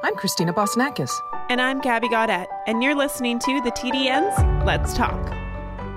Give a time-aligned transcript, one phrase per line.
[0.00, 1.10] I'm Christina Bossinakis.
[1.50, 5.28] And I'm Gabby Gaudet, and you're listening to the TDN's Let's Talk.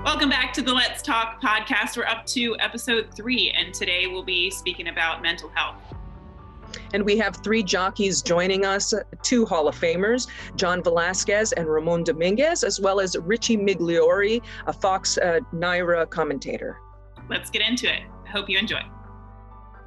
[0.04, 1.96] Welcome back to the Let's Talk podcast.
[1.96, 5.76] We're up to episode three, and today we'll be speaking about mental health.
[6.92, 8.92] And we have three jockeys joining us
[9.22, 10.26] two Hall of Famers,
[10.56, 16.76] John Velazquez and Ramon Dominguez, as well as Richie Migliore, a Fox uh, NYRA commentator.
[17.30, 18.02] Let's get into it.
[18.26, 18.80] I hope you enjoy.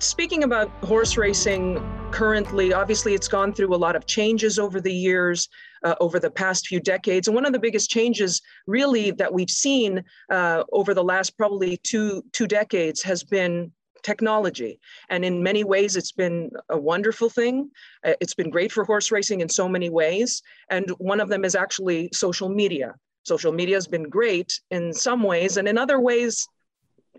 [0.06, 4.94] Speaking about horse racing currently, obviously it's gone through a lot of changes over the
[4.94, 5.50] years,
[5.84, 7.28] uh, over the past few decades.
[7.28, 11.78] And one of the biggest changes, really, that we've seen uh, over the last probably
[11.78, 13.72] two, two decades has been
[14.04, 14.80] technology.
[15.10, 17.72] And in many ways, it's been a wonderful thing.
[18.04, 20.44] Uh, it's been great for horse racing in so many ways.
[20.70, 22.94] And one of them is actually social media.
[23.24, 26.48] Social media has been great in some ways, and in other ways,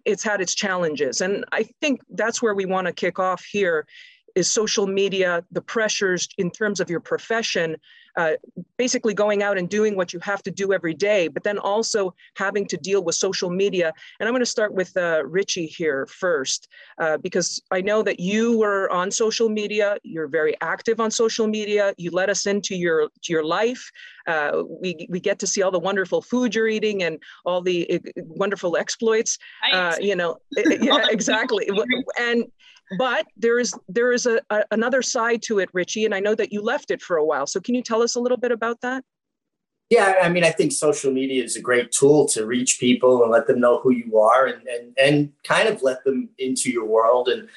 [0.05, 1.21] it's had its challenges.
[1.21, 3.87] And I think that's where we want to kick off here
[4.35, 7.77] is social media, the pressures in terms of your profession,
[8.17, 8.33] uh,
[8.77, 12.15] basically going out and doing what you have to do every day, but then also
[12.37, 13.93] having to deal with social media.
[14.19, 16.69] And I'm going to start with uh, Richie here first,
[16.99, 19.99] uh, because I know that you were on social media.
[20.03, 21.95] You're very active on social media.
[21.97, 23.91] You let us into your your life.
[24.27, 28.01] Uh, we we get to see all the wonderful food you're eating and all the
[28.17, 29.39] wonderful exploits.
[29.73, 31.69] Uh, you know, yeah, exactly.
[32.19, 32.45] And
[32.99, 36.35] but there is there is a, a, another side to it richie and i know
[36.35, 37.47] that you left it for a while.
[37.47, 39.05] So can you tell us a little bit about that?
[39.91, 43.31] Yeah i mean i think social media is a great tool to reach people and
[43.31, 46.85] let them know who you are and and, and kind of let them into your
[46.85, 47.49] world and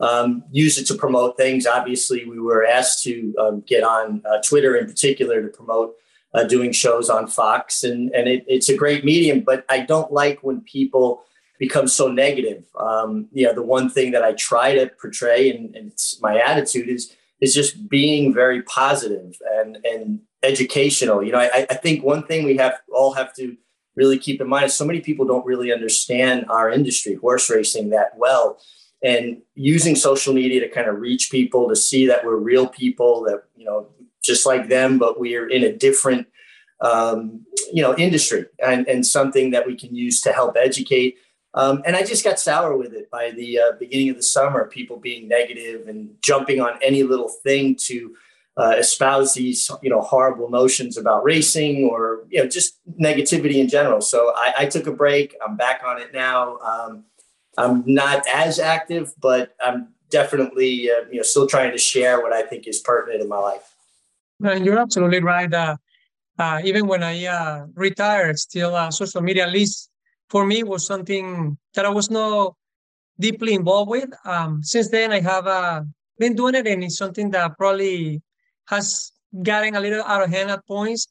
[0.00, 1.68] um, use it to promote things.
[1.68, 5.94] Obviously we were asked to um, get on uh, twitter in particular to promote
[6.34, 10.12] uh, doing shows on fox and and it, it's a great medium but i don't
[10.12, 11.24] like when people
[11.58, 12.64] become so negative.
[12.78, 16.38] Um, you know, the one thing that I try to portray and, and it's my
[16.38, 21.22] attitude is is just being very positive and and educational.
[21.22, 23.56] You know, I, I think one thing we have all have to
[23.96, 27.90] really keep in mind is so many people don't really understand our industry, horse racing,
[27.90, 28.58] that well.
[29.02, 33.22] And using social media to kind of reach people to see that we're real people,
[33.24, 33.88] that you know,
[34.22, 36.26] just like them, but we are in a different
[36.80, 41.16] um, you know industry and, and something that we can use to help educate
[41.54, 44.66] um, and I just got sour with it by the uh, beginning of the summer,
[44.66, 48.16] people being negative and jumping on any little thing to
[48.56, 53.68] uh, espouse these, you know, horrible notions about racing or, you know, just negativity in
[53.68, 54.00] general.
[54.00, 55.36] So I, I took a break.
[55.46, 56.58] I'm back on it now.
[56.58, 57.04] Um,
[57.56, 62.32] I'm not as active, but I'm definitely, uh, you know, still trying to share what
[62.32, 63.74] I think is pertinent in my life.
[64.42, 65.52] And you're absolutely right.
[65.52, 65.76] Uh,
[66.36, 69.90] uh, even when I uh, retired, still social media, least
[70.28, 72.54] for me was something that I was not
[73.18, 74.10] deeply involved with.
[74.24, 75.82] Um, since then, I have uh,
[76.18, 78.22] been doing it, and it's something that probably
[78.68, 79.12] has
[79.42, 81.08] gotten a little out of hand at points.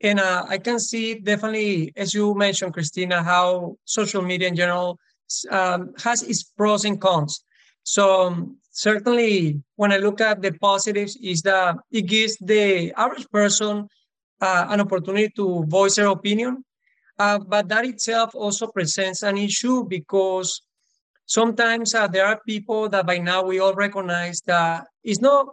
[0.00, 4.98] And uh, I can see definitely, as you mentioned, Christina, how social media in general
[5.50, 7.42] um, has its pros and cons.
[7.84, 13.28] So um, certainly, when I look at the positives, is that it gives the average
[13.30, 13.88] person
[14.40, 16.64] uh, an opportunity to voice their opinion
[17.18, 20.62] uh, but that itself also presents an issue because
[21.26, 25.46] sometimes uh, there are people that by now we all recognize that it's not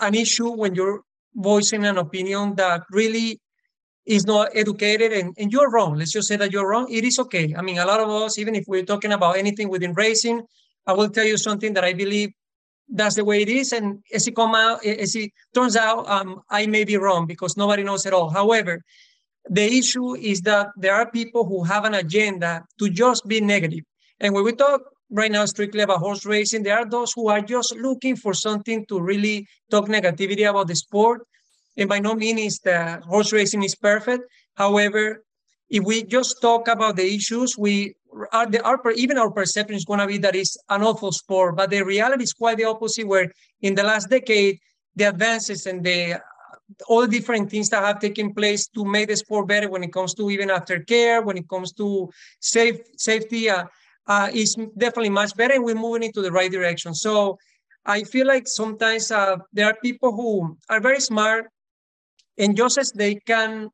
[0.00, 1.02] an issue when you're
[1.34, 3.38] voicing an opinion that really
[4.06, 5.96] is not educated and, and you're wrong.
[5.96, 6.86] Let's just say that you're wrong.
[6.90, 7.54] It is okay.
[7.56, 10.42] I mean, a lot of us, even if we're talking about anything within racing,
[10.86, 12.30] I will tell you something that I believe
[12.88, 13.72] that's the way it is.
[13.72, 17.56] And as it come out, as it turns out, um, I may be wrong because
[17.56, 18.30] nobody knows at all.
[18.30, 18.82] However,
[19.48, 23.84] the issue is that there are people who have an agenda to just be negative.
[24.20, 27.40] And when we talk right now strictly about horse racing, there are those who are
[27.40, 31.26] just looking for something to really talk negativity about the sport.
[31.76, 34.24] And by no means the horse racing is perfect.
[34.54, 35.22] However,
[35.68, 37.94] if we just talk about the issues, we
[38.32, 41.56] are the our, even our perception is going to be that it's an awful sport.
[41.56, 43.06] But the reality is quite the opposite.
[43.06, 43.30] Where
[43.60, 44.58] in the last decade,
[44.94, 46.20] the advances and the
[46.88, 50.14] all different things that have taken place to make the sport better when it comes
[50.14, 53.64] to even aftercare, when it comes to safe safety, uh,
[54.06, 56.94] uh, is definitely much better, and we're moving into the right direction.
[56.94, 57.38] So
[57.84, 61.50] I feel like sometimes uh, there are people who are very smart,
[62.38, 63.70] and just as they can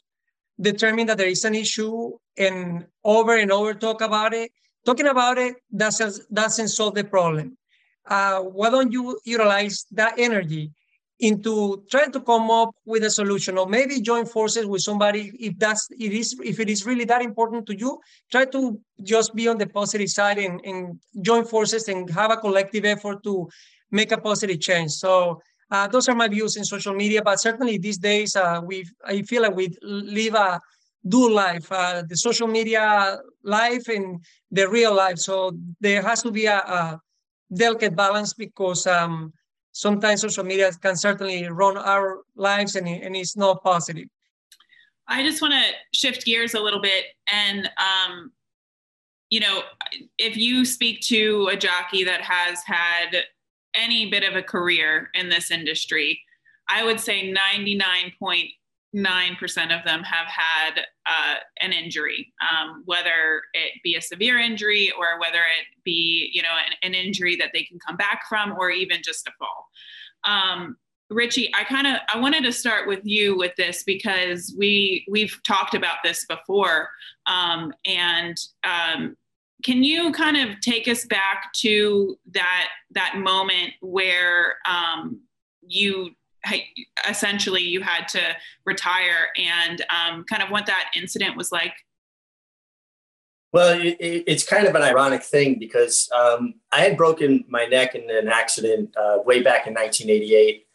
[0.60, 4.50] determine that there is an issue and over and over talk about it,
[4.87, 7.56] talking about it doesn't doesn't solve the problem.
[8.06, 10.72] Uh, why don't you utilize that energy
[11.22, 15.56] into trying to come up with a solution or maybe join forces with somebody if
[15.56, 17.98] that's it is if it is really that important to you
[18.30, 22.36] try to just be on the positive side and, and join forces and have a
[22.36, 23.48] collective effort to
[23.92, 25.40] make a positive change so
[25.72, 27.22] uh, those are my views in social media.
[27.22, 30.60] But certainly these days, uh, we I feel like we live a
[31.08, 35.16] dual life, uh, the social media life and the real life.
[35.16, 37.00] So there has to be a, a
[37.54, 39.32] delicate balance because um,
[39.72, 44.08] sometimes social media can certainly run our lives and, and it's not positive.
[45.08, 48.32] I just want to shift gears a little bit and um,
[49.30, 49.62] you know,
[50.19, 53.16] if you speak to a jockey that has had
[53.74, 56.20] any bit of a career in this industry,
[56.68, 57.32] I would say
[58.94, 64.92] 99.9% of them have had uh, an injury, um, whether it be a severe injury
[64.98, 68.52] or whether it be, you know, an, an injury that they can come back from
[68.58, 69.68] or even just a fall.
[70.24, 70.76] Um,
[71.10, 75.38] Richie, I kind of I wanted to start with you with this because we we've
[75.46, 76.88] talked about this before,
[77.26, 79.16] um, and um,
[79.62, 85.20] can you kind of take us back to that that moment where um,
[85.66, 86.10] you
[87.08, 88.20] essentially you had to
[88.64, 91.74] retire and um, kind of what that incident was like?
[93.52, 97.94] Well it, it's kind of an ironic thing because um, i had broken my neck
[97.94, 100.66] in an accident uh, way back in 1988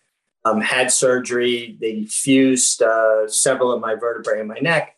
[0.48, 4.96] um, had surgery they fused uh, several of my vertebrae in my neck.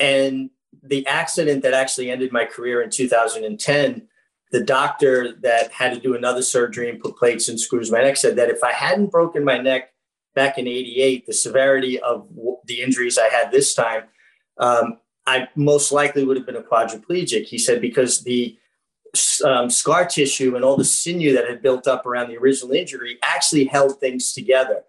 [0.00, 0.50] And
[0.82, 4.08] the accident that actually ended my career in 2010,
[4.54, 8.16] the doctor that had to do another surgery and put plates and screws my neck
[8.16, 9.92] said that if I hadn't broken my neck
[10.36, 12.28] back in 88, the severity of
[12.64, 14.04] the injuries I had this time,
[14.58, 17.46] um, I most likely would have been a quadriplegic.
[17.46, 18.56] He said, because the
[19.44, 23.18] um, scar tissue and all the sinew that had built up around the original injury
[23.24, 24.84] actually held things together.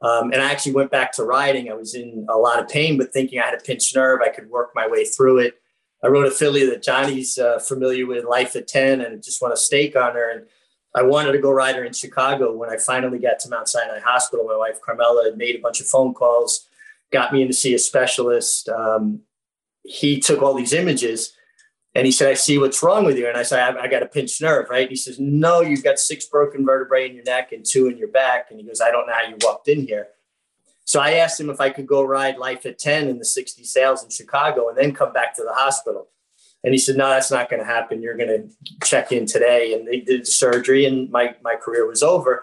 [0.00, 1.68] Um, and I actually went back to riding.
[1.68, 4.28] I was in a lot of pain, but thinking I had a pinched nerve, I
[4.28, 5.60] could work my way through it.
[6.02, 9.52] I wrote a filly that Johnny's uh, familiar with, Life at 10, and just won
[9.52, 10.30] a stake on her.
[10.30, 10.46] And
[10.94, 12.52] I wanted to go ride her in Chicago.
[12.54, 15.80] When I finally got to Mount Sinai Hospital, my wife Carmela had made a bunch
[15.80, 16.68] of phone calls,
[17.12, 18.68] got me in to see a specialist.
[18.68, 19.20] Um,
[19.82, 21.32] he took all these images
[21.94, 23.26] and he said, I see what's wrong with you.
[23.26, 24.88] And I said, I, I got a pinched nerve, right?
[24.88, 28.08] He says, No, you've got six broken vertebrae in your neck and two in your
[28.08, 28.50] back.
[28.50, 30.08] And he goes, I don't know how you walked in here.
[30.88, 33.62] So I asked him if I could go ride Life at 10 in the Sixty
[33.62, 36.08] Sails in Chicago and then come back to the hospital.
[36.64, 38.00] And he said, No, that's not going to happen.
[38.00, 38.48] You're going to
[38.82, 39.74] check in today.
[39.74, 42.42] And they did the surgery, and my, my career was over.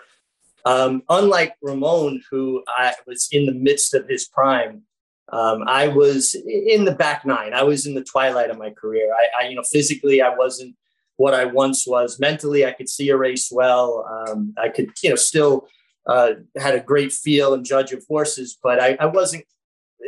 [0.63, 4.83] Um, unlike Ramon, who I was in the midst of his prime,
[5.29, 7.55] um, I was in the back nine.
[7.55, 9.11] I was in the twilight of my career.
[9.11, 10.75] I, I, you know, physically, I wasn't
[11.15, 12.19] what I once was.
[12.19, 14.05] Mentally, I could see a race well.
[14.07, 15.67] Um, I could, you know, still
[16.07, 19.45] uh, had a great feel and judge of horses, but I, I wasn't.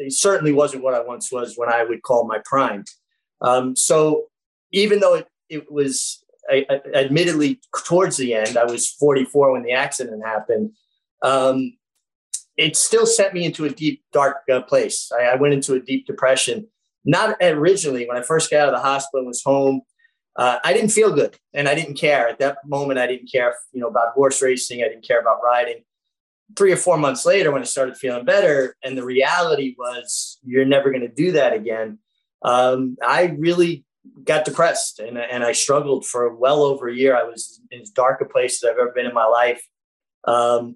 [0.10, 2.84] certainly wasn't what I once was when I would call my prime.
[3.42, 4.26] Um, so
[4.72, 9.64] even though it, it was I, I, admittedly towards the end, I was 44 when
[9.64, 10.72] the accident happened.
[11.22, 11.78] Um,
[12.58, 15.12] it still sent me into a deep, dark uh, place.
[15.18, 16.68] I, I, went into a deep depression.
[17.06, 19.82] Not originally, when I first got out of the hospital and was home,
[20.38, 23.00] uh, I didn't feel good, and I didn't care at that moment.
[23.00, 24.84] I didn't care, you know, about horse racing.
[24.84, 25.84] I didn't care about riding.
[26.56, 30.66] Three or four months later, when I started feeling better, and the reality was you're
[30.66, 32.00] never going to do that again.
[32.44, 33.84] Um, I really
[34.24, 37.18] got depressed, and and I struggled for well over a year.
[37.18, 39.64] I was in as dark a place as I've ever been in my life.
[40.26, 40.76] Um,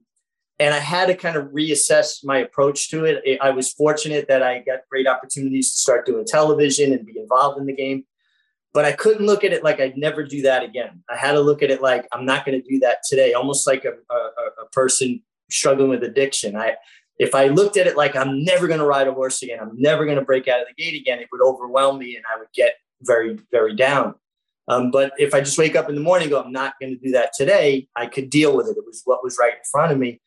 [0.62, 3.40] and I had to kind of reassess my approach to it.
[3.42, 7.60] I was fortunate that I got great opportunities to start doing television and be involved
[7.60, 8.06] in the game,
[8.74, 11.04] but I couldn't look at it like I'd never do that again.
[11.10, 13.68] I had to look at it like I'm not going to do that today, almost
[13.68, 14.16] like a, a,
[14.64, 16.56] a person struggling with addiction.
[16.56, 16.76] I
[17.20, 19.76] if I looked at it like I'm never going to ride a horse again, I'm
[19.76, 22.40] never going to break out of the gate again, it would overwhelm me and I
[22.40, 24.16] would get very, very down.
[24.68, 27.00] Um, but if I just wake up in the morning, go, I'm not going to
[27.00, 28.78] do that today, I could deal with it.
[28.78, 30.20] It was what was right in front of me.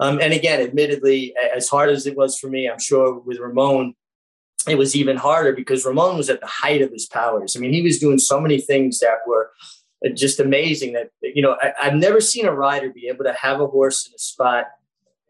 [0.00, 3.94] Um, and again, admittedly, as hard as it was for me, I'm sure with Ramon,
[4.66, 7.56] it was even harder because Ramon was at the height of his powers.
[7.56, 9.50] I mean, he was doing so many things that were
[10.14, 13.60] just amazing that, you know, I, have never seen a rider be able to have
[13.60, 14.66] a horse in a spot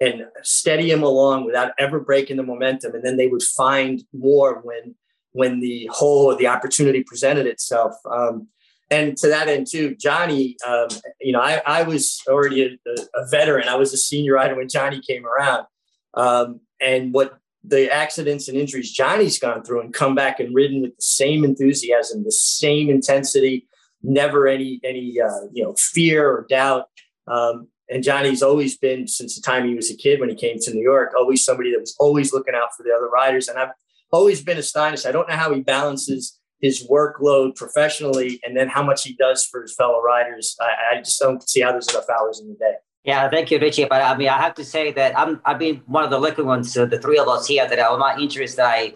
[0.00, 2.94] and steady him along without ever breaking the momentum.
[2.94, 4.94] And then they would find more when,
[5.32, 7.94] when the whole or the opportunity presented itself.
[8.10, 8.48] Um,
[8.90, 10.88] and to that end too, Johnny, um,
[11.20, 13.68] you know, I, I was already a, a, veteran.
[13.68, 15.66] I was a senior rider when Johnny came around.
[16.14, 17.38] Um, and what
[17.68, 21.44] the accidents and injuries Johnny's gone through and come back and ridden with the same
[21.44, 23.66] enthusiasm, the same intensity,
[24.02, 26.86] never any any uh, you know fear or doubt.
[27.26, 30.58] Um, and Johnny's always been since the time he was a kid when he came
[30.60, 33.48] to New York, always somebody that was always looking out for the other riders.
[33.48, 33.70] And I've
[34.12, 35.06] always been astonished.
[35.06, 39.46] I don't know how he balances his workload professionally and then how much he does
[39.46, 40.56] for his fellow riders.
[40.60, 42.74] I, I just don't see how there's enough hours in the day.
[43.08, 43.86] Yeah, thank you, Richie.
[43.86, 46.42] But I mean, I have to say that I'm I've been one of the lucky
[46.42, 46.76] ones.
[46.76, 48.94] Uh, the three of us here that all my interests that I,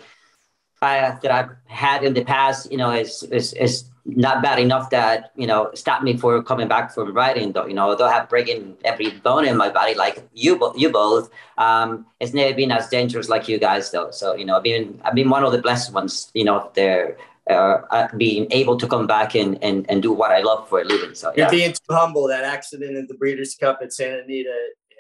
[0.83, 4.91] I that I've had in the past, you know, is is is not bad enough
[4.91, 7.53] that you know stop me for coming back from riding.
[7.53, 10.91] Though you know, though I have breaking every bone in my body like you you
[10.91, 14.11] both, um, it's never been as dangerous like you guys though.
[14.11, 16.31] So you know, I've been I've been one of the blessed ones.
[16.35, 17.17] You know, there
[17.51, 20.81] uh, uh, being able to come back and, and, and do what I love for
[20.81, 21.15] a living.
[21.15, 21.45] So yeah.
[21.45, 22.29] you're being too humble.
[22.29, 24.51] That accident at the Breeders' Cup at Santa Anita,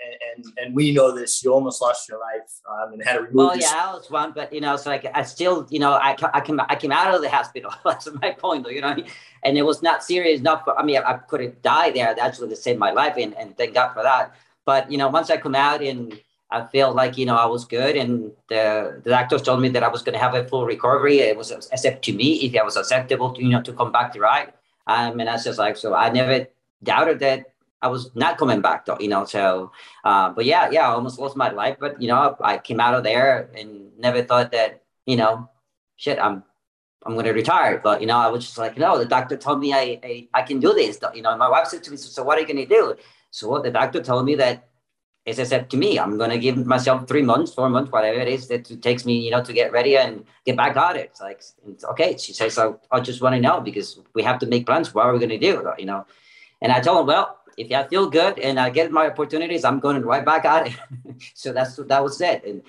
[0.04, 1.42] and and, and we know this.
[1.44, 3.34] You almost lost your life um, and had to remove.
[3.34, 6.16] Well, yeah, I was one, but you know, so like I still, you know, I
[6.34, 7.72] I came I came out of the hospital.
[7.84, 8.70] That's my point, though.
[8.70, 8.96] You know,
[9.44, 10.64] and it was not serious enough.
[10.76, 12.14] I mean, I, I could have died there.
[12.14, 14.34] That's what saved my life, and and thank God for that.
[14.64, 16.18] But you know, once I come out and
[16.52, 19.82] I felt like you know I was good, and the, the doctors told me that
[19.82, 21.18] I was going to have a full recovery.
[21.20, 24.12] It was accept to me if I was acceptable to you know to come back
[24.12, 24.52] to ride.
[24.86, 26.48] Um, and I was just like, so I never
[26.82, 29.24] doubted that I was not coming back though, you know.
[29.24, 29.72] So,
[30.04, 32.94] uh, but yeah, yeah, I almost lost my life, but you know, I came out
[32.94, 35.48] of there and never thought that you know,
[35.96, 36.44] shit, I'm
[37.04, 37.80] I'm going to retire.
[37.82, 40.42] But, you know, I was just like, no, the doctor told me I, I, I
[40.42, 40.98] can do this.
[41.14, 42.94] You know, my wife said to me, so what are you going to do?
[43.30, 44.68] So the doctor told me that
[45.26, 48.18] as I said to me, I'm going to give myself three months, four months, whatever
[48.18, 50.96] it is that it takes me, you know, to get ready and get back at
[50.96, 51.10] it.
[51.10, 52.16] It's like, it's okay.
[52.16, 54.92] She says, so I just want to know because we have to make plans.
[54.92, 55.70] What are we going to do?
[55.78, 56.06] You know?
[56.60, 59.78] And I told him, well, if I feel good and I get my opportunities, I'm
[59.78, 60.74] going right back at it.
[61.34, 62.44] so that's that was it.
[62.44, 62.62] And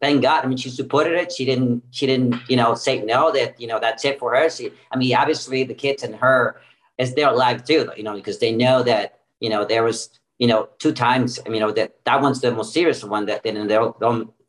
[0.00, 0.44] thank God.
[0.44, 1.32] I mean, she supported it.
[1.32, 4.48] She didn't, she didn't, you know, say no, that, you know, that's it for her.
[4.48, 6.60] She, I mean, obviously the kids and her
[6.98, 10.46] is their life too, you know, because they know that, you know, there was, you
[10.46, 11.38] know, two times.
[11.44, 13.78] I mean, you know, that that one's the most serious one that then they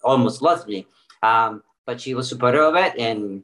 [0.03, 0.88] almost lost me.
[1.24, 3.44] Um, but she was supportive of it, and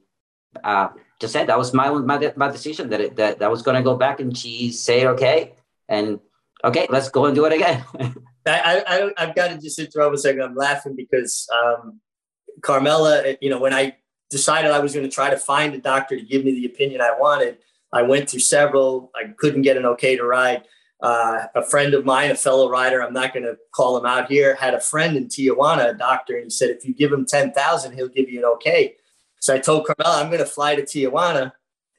[0.64, 3.78] uh, just said that was my my, my decision that it, that that was going
[3.78, 5.54] to go back, and she said okay,
[5.88, 6.20] and
[6.64, 7.84] okay, let's go and do it again.
[8.46, 10.42] I, I I've got to just interrupt a second.
[10.42, 12.02] I'm laughing because um,
[12.62, 13.96] Carmela, you know, when I
[14.30, 17.00] decided I was going to try to find a doctor to give me the opinion
[17.00, 17.60] I wanted,
[17.94, 19.12] I went through several.
[19.16, 20.64] I couldn't get an okay to ride
[21.04, 24.32] uh, a friend of mine, a fellow rider, I'm not going to call him out
[24.32, 27.26] here, had a friend in Tijuana, a doctor, and he said, if you give him
[27.26, 28.96] 10,000, he'll give you an okay.
[29.42, 31.52] So I told Carmela, I'm going to fly to Tijuana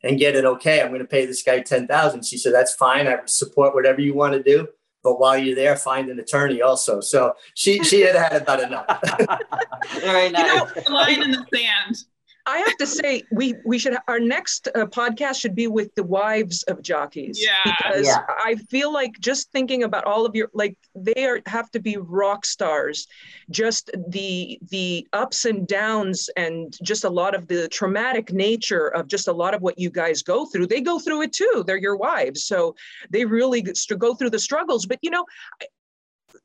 [0.03, 0.81] and get it okay.
[0.81, 2.25] I'm going to pay this guy 10,000.
[2.25, 3.07] She said, that's fine.
[3.07, 4.69] I support whatever you want to do.
[5.03, 7.03] But while you're there, find an attorney also.
[7.03, 8.87] So she, she had had about enough.
[10.01, 10.73] Very nice.
[10.77, 12.05] You know, line in the sand.
[12.47, 16.03] I have to say, we we should our next uh, podcast should be with the
[16.03, 17.43] wives of jockeys.
[17.43, 18.23] Yeah, because yeah.
[18.29, 21.97] I feel like just thinking about all of your like they are have to be
[21.97, 23.07] rock stars.
[23.51, 29.09] Just the the ups and downs and just a lot of the traumatic nature of
[29.09, 30.67] just a lot of what you guys go through.
[30.67, 31.65] They go through it too.
[31.67, 32.77] They're your wives, so
[33.09, 33.63] they really
[33.99, 34.87] go through the struggles.
[34.87, 35.25] But you know.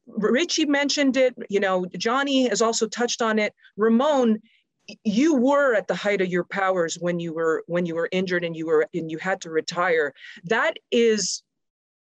[0.08, 3.54] Richie mentioned it, you know, Johnny has also touched on it.
[3.78, 4.40] Ramon,
[5.04, 8.44] you were at the height of your powers when you were when you were injured
[8.44, 10.14] and you were and you had to retire.
[10.46, 11.44] That is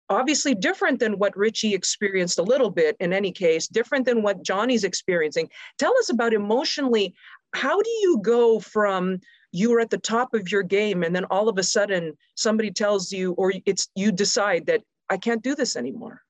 [0.10, 4.44] obviously different than what richie experienced a little bit in any case different than what
[4.44, 5.50] johnny's experiencing.
[5.78, 7.16] Tell us about emotionally
[7.54, 9.20] how do you go from
[9.52, 12.72] you were at the top of your game and then all of a sudden somebody
[12.72, 16.22] tells you or it's you decide that i can't do this anymore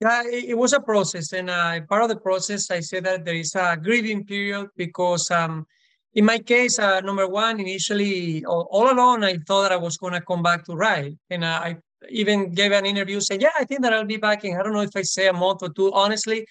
[0.00, 3.34] yeah, it, was a process, and uh, part of the process, I say that there
[3.34, 5.66] is a grieving period because, um,
[6.14, 9.96] in my case, uh, number one, initially, all, all, along, I thought that I was
[9.96, 11.76] going to come back to ride, and uh, I
[12.10, 14.72] even gave an interview saying, "Yeah, I think that I'll be back in." I don't
[14.72, 15.92] know if I say a month or two.
[15.92, 16.46] Honestly,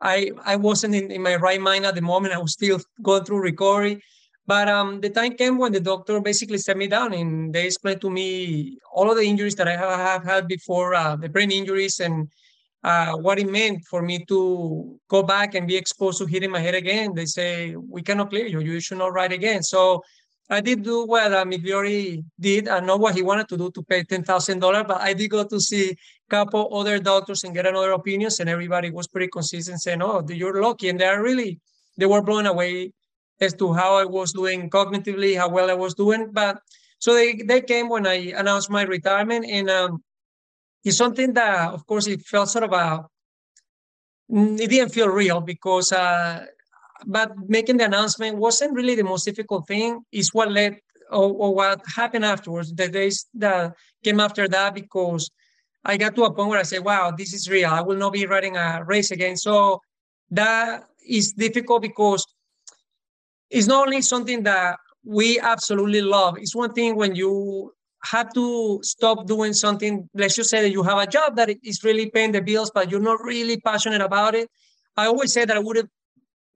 [0.00, 2.34] I I wasn't in, in my right mind at the moment.
[2.34, 4.02] I was still going through recovery.
[4.46, 8.00] But um, the time came when the doctor basically set me down and they explained
[8.00, 12.00] to me all of the injuries that I have, had before, uh, the brain injuries
[12.00, 12.28] and
[12.82, 16.60] uh, what it meant for me to go back and be exposed to hitting my
[16.60, 17.14] head again.
[17.14, 18.60] They say, we cannot clear you.
[18.60, 19.62] You should not ride again.
[19.62, 20.02] So
[20.48, 22.68] I did do what uh, Migliore did.
[22.68, 25.60] I know what he wanted to do to pay $10,000, but I did go to
[25.60, 25.96] see a
[26.28, 28.40] couple other doctors and get another opinions.
[28.40, 30.88] And everybody was pretty consistent saying, oh, you're lucky.
[30.88, 31.60] And they are really,
[31.98, 32.92] they were blown away
[33.40, 36.30] as to how I was doing cognitively, how well I was doing.
[36.32, 36.58] But
[36.98, 39.46] so they, they came when I announced my retirement.
[39.48, 40.02] And um,
[40.84, 43.06] it's something that, of course, it felt sort of a,
[44.30, 46.46] mm, it didn't feel real because, uh,
[47.06, 50.02] but making the announcement wasn't really the most difficult thing.
[50.12, 50.78] It's what led
[51.10, 55.30] or, or what happened afterwards, the days that came after that, because
[55.84, 57.70] I got to a point where I said, wow, this is real.
[57.70, 59.36] I will not be riding a race again.
[59.36, 59.80] So
[60.30, 62.24] that is difficult because
[63.50, 66.36] it's not only something that we absolutely love.
[66.38, 67.72] It's one thing when you
[68.02, 71.84] had to stop doing something, let's just say that you have a job that is
[71.84, 74.48] really paying the bills, but you're not really passionate about it.
[74.96, 75.88] I always said that I would have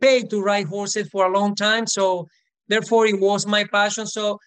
[0.00, 1.86] paid to ride horses for a long time.
[1.86, 2.28] So
[2.68, 4.06] therefore it was my passion.
[4.06, 4.38] So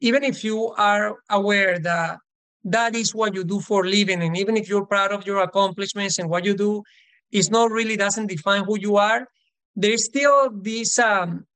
[0.00, 2.18] even if you are aware that
[2.64, 6.18] that is what you do for living, and even if you're proud of your accomplishments
[6.18, 6.82] and what you do,
[7.32, 9.28] it's not really doesn't define who you are.
[9.74, 11.46] There is still this um,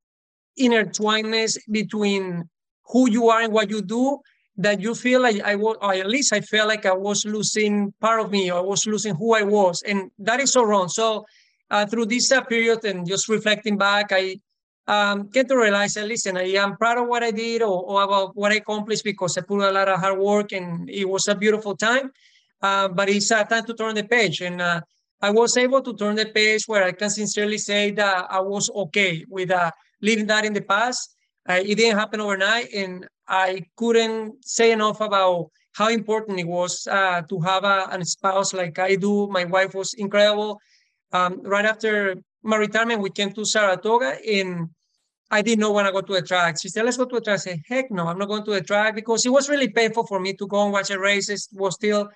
[0.58, 2.48] intertwinedness between
[2.86, 4.18] who you are and what you do
[4.56, 7.92] that you feel like I was, or at least I felt like I was losing
[8.00, 10.88] part of me, or I was losing who I was, and that is so wrong.
[10.88, 11.24] So
[11.70, 14.40] uh, through this uh, period and just reflecting back, I
[14.86, 18.02] um, get to realize that listen, I am proud of what I did or, or,
[18.02, 21.28] about what I accomplished because I put a lot of hard work and it was
[21.28, 22.10] a beautiful time.
[22.60, 24.80] Uh, but it's uh, time to turn the page, and uh,
[25.22, 28.68] I was able to turn the page where I can sincerely say that I was
[28.68, 29.70] okay with uh,
[30.02, 31.16] leaving that in the past.
[31.48, 37.22] it didn't happen overnight, and I couldn't say enough about how important it was uh,
[37.22, 39.28] to have a, a, spouse like I do.
[39.28, 40.60] My wife was incredible.
[41.12, 44.68] Um, right after my retirement, we came to Saratoga and
[45.30, 46.60] I did not want to go to the track.
[46.60, 47.34] She said, let's go to the track.
[47.34, 50.06] I said, heck no, I'm not going to the track because it was really painful
[50.06, 51.48] for me to go and watch the races.
[51.52, 52.10] It was still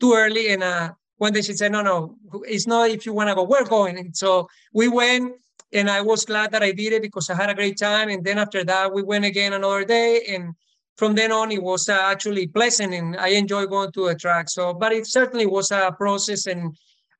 [0.00, 0.48] too early.
[0.48, 3.42] And uh, one day she said, no, no, it's not if you want to go,
[3.42, 3.98] we're going.
[3.98, 5.34] And so we went
[5.74, 8.08] and I was glad that I did it because I had a great time.
[8.08, 10.22] And then after that, we went again another day.
[10.28, 10.54] And
[10.96, 14.48] from then on, it was uh, actually pleasant and I enjoy going to the track.
[14.48, 16.46] So, but it certainly was a process.
[16.46, 16.76] And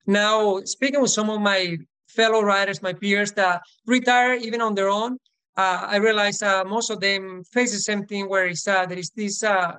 [0.07, 4.89] now speaking with some of my fellow riders, my peers that retire even on their
[4.89, 5.19] own,
[5.57, 8.99] uh, I realized uh, most of them face the same thing where it's, uh, there
[8.99, 9.75] is this uh,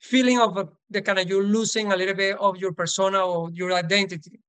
[0.00, 3.50] feeling of uh, the kind of you're losing a little bit of your persona or
[3.52, 4.40] your identity.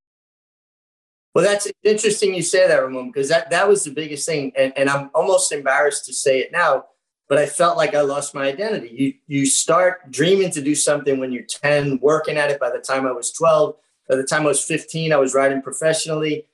[1.34, 4.52] Well, that's interesting you say that, Ramon, because that, that was the biggest thing.
[4.56, 6.84] And, and I'm almost embarrassed to say it now,
[7.28, 8.90] but I felt like I lost my identity.
[8.92, 12.78] You, you start dreaming to do something when you're 10, working at it by the
[12.78, 13.74] time I was 12.
[14.08, 16.46] By the time I was 15, I was riding professionally.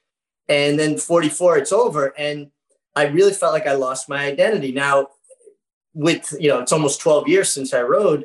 [0.49, 2.14] And then 44, it's over.
[2.16, 2.50] And
[2.96, 4.72] I really felt like I lost my identity.
[4.72, 5.08] Now,
[5.93, 8.25] with, you know, it's almost 12 years since I rode.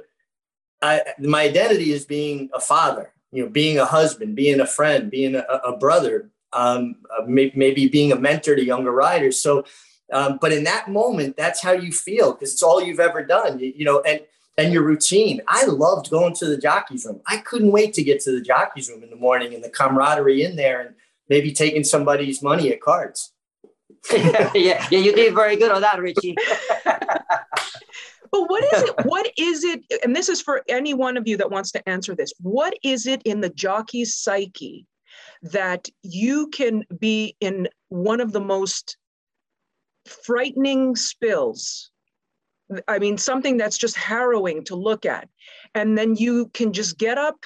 [0.82, 5.12] I, my identity is being a father, you know, being a husband, being a friend,
[5.12, 9.40] being a, a brother, um, uh, maybe being a mentor to younger riders.
[9.40, 9.66] So,
[10.12, 13.60] um, but in that moment, that's how you feel because it's all you've ever done,
[13.60, 14.22] you, you, know, and
[14.58, 15.42] and your routine.
[15.48, 17.22] I loved going to the jockeys room.
[17.28, 20.44] I couldn't wait to get to the jockeys room in the morning and the camaraderie
[20.44, 20.96] in there, and
[21.30, 23.34] maybe taking somebody's money at cards.
[24.14, 26.36] yeah, yeah, you did very good on that, Richie.
[26.86, 26.96] but
[28.32, 29.06] what is it?
[29.06, 29.82] What is it?
[30.04, 32.32] And this is for any one of you that wants to answer this.
[32.40, 34.86] What is it in the jockey's psyche
[35.42, 38.98] that you can be in one of the most
[40.06, 41.92] frightening spills.
[42.88, 45.30] I mean, something that's just harrowing to look at.
[45.76, 47.46] And then you can just get up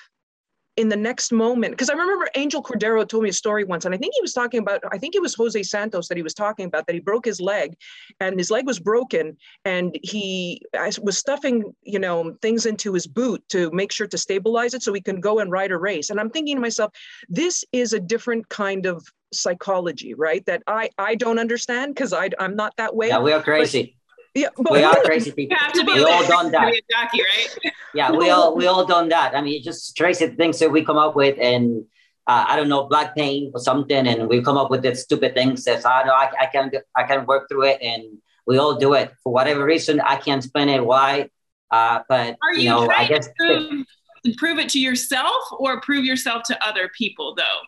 [0.80, 1.74] in the next moment.
[1.74, 4.34] Because I remember Angel Cordero told me a story once, and I think he was
[4.34, 7.02] talking about, I think it was Jose Santos that he was talking about, that he
[7.02, 7.76] broke his leg
[8.22, 9.36] and his leg was broken.
[9.66, 10.62] And he
[11.02, 14.94] was stuffing, you know, things into his boot to make sure to stabilize it so
[14.94, 16.10] he can go and ride a race.
[16.10, 16.94] And I'm thinking to myself,
[17.28, 20.46] this is a different kind of psychology, right?
[20.46, 23.10] That I I don't understand because I I'm not that way.
[23.10, 23.99] Yeah, we are crazy.
[24.34, 25.58] But, yeah, but we are crazy people.
[25.58, 26.74] You have to be we all done that.
[26.90, 27.74] Jockey, right?
[27.96, 29.36] Yeah, we all we all done that.
[29.36, 31.86] I mean, just crazy things that we come up with, and
[32.28, 35.34] uh, I don't know, black paint or something, and we come up with this stupid
[35.34, 35.64] things.
[35.64, 38.94] Says, I know I, I can I can work through it, and we all do
[38.94, 40.00] it for whatever reason.
[40.00, 41.30] I can't explain it why,
[41.72, 43.26] uh, but are you, you know, I guess.
[43.26, 43.86] To prove,
[44.26, 47.60] to prove it to yourself or prove yourself to other people, though.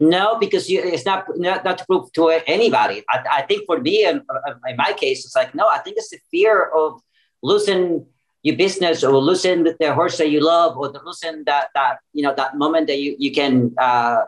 [0.00, 3.04] No, because you, it's not, not, not to prove to anybody.
[3.10, 4.22] I, I think for me, in,
[4.66, 5.68] in, my case, it's like no.
[5.68, 7.02] I think it's the fear of
[7.42, 8.06] losing
[8.42, 12.22] your business or losing the, horse that you love or the, losing that that you
[12.22, 13.74] know that moment that you you can.
[13.78, 14.22] Uh,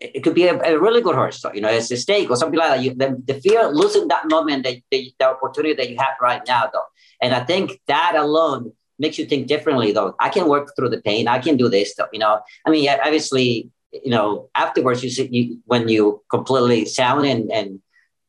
[0.00, 2.58] it could be a, a, really good horse, you know, it's a stake or something
[2.58, 2.82] like that.
[2.82, 6.14] You, the, the fear of losing that moment, that the, the opportunity that you have
[6.22, 6.86] right now, though,
[7.20, 10.14] and I think that alone makes you think differently, though.
[10.18, 11.28] I can work through the pain.
[11.28, 12.06] I can do this, though.
[12.14, 17.26] You know, I mean, obviously you know, afterwards, you see, you, when you completely sound
[17.26, 17.80] and, and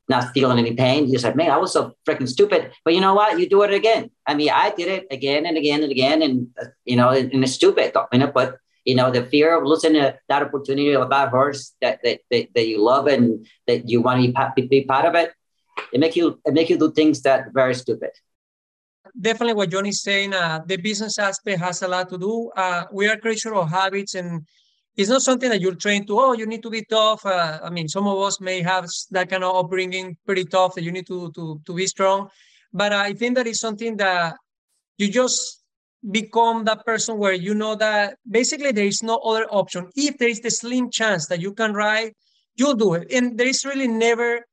[0.10, 2.72] not feeling any pain, you said, man, I was so freaking stupid.
[2.84, 3.40] But you know what?
[3.40, 4.10] You do it again.
[4.28, 6.22] I mean, I did it again and again and again.
[6.22, 9.58] And, uh, you know, and, and, it's stupid, you know, but, you know, the fear
[9.58, 13.46] of losing a, that opportunity of that horse that, that, that, that you love and
[13.68, 15.32] that you want to be, be part of it,
[15.94, 18.12] it make you, it make you do things that very stupid
[19.20, 22.50] definitely what Johnny's saying, uh, the business aspect has a lot to do.
[22.56, 24.48] Uh, we are creatures of habits and
[24.98, 27.26] it's not something that you're trained to, oh, you need to be tough.
[27.26, 30.84] Uh, I mean, some of us may have that kind of upbringing pretty tough that
[30.84, 32.30] you need to, to, to be strong.
[32.74, 34.36] But I think that is something that
[34.98, 35.64] you just
[36.10, 39.90] become that person where you know that basically there is no other option.
[39.96, 42.14] If there is the slim chance that you can ride,
[42.56, 43.12] you'll do it.
[43.12, 44.46] And there is really never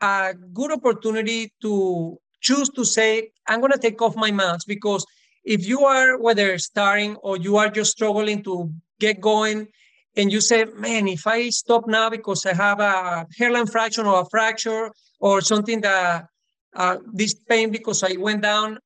[0.00, 5.06] a good opportunity to choose to say, I'm going to take off my mask because
[5.44, 9.68] if you are whether starting or you are just struggling to get going
[10.16, 14.22] and you say, man, if I stop now because I have a hairline fracture or
[14.22, 16.26] a fracture or something that
[16.74, 18.78] uh, this pain because I went down,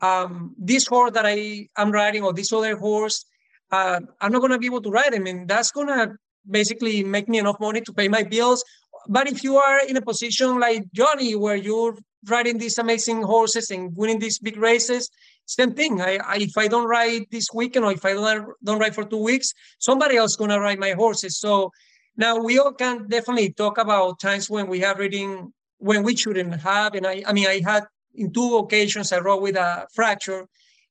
[0.00, 3.24] um, this horse that I am riding or this other horse,
[3.72, 5.26] uh, I'm not going to be able to ride him.
[5.26, 6.16] And that's going to
[6.48, 8.64] basically make me enough money to pay my bills.
[9.08, 11.96] But if you are in a position like Johnny, where you're
[12.28, 15.10] riding these amazing horses and winning these big races,
[15.46, 16.00] same thing.
[16.00, 19.04] I, I, if I don't ride this weekend or if I don't don't ride for
[19.04, 21.38] two weeks, somebody else gonna ride my horses.
[21.38, 21.70] So
[22.16, 26.60] now we all can definitely talk about times when we have reading when we shouldn't
[26.60, 26.94] have.
[26.94, 30.46] And I, I mean, I had in two occasions I rode with a fracture,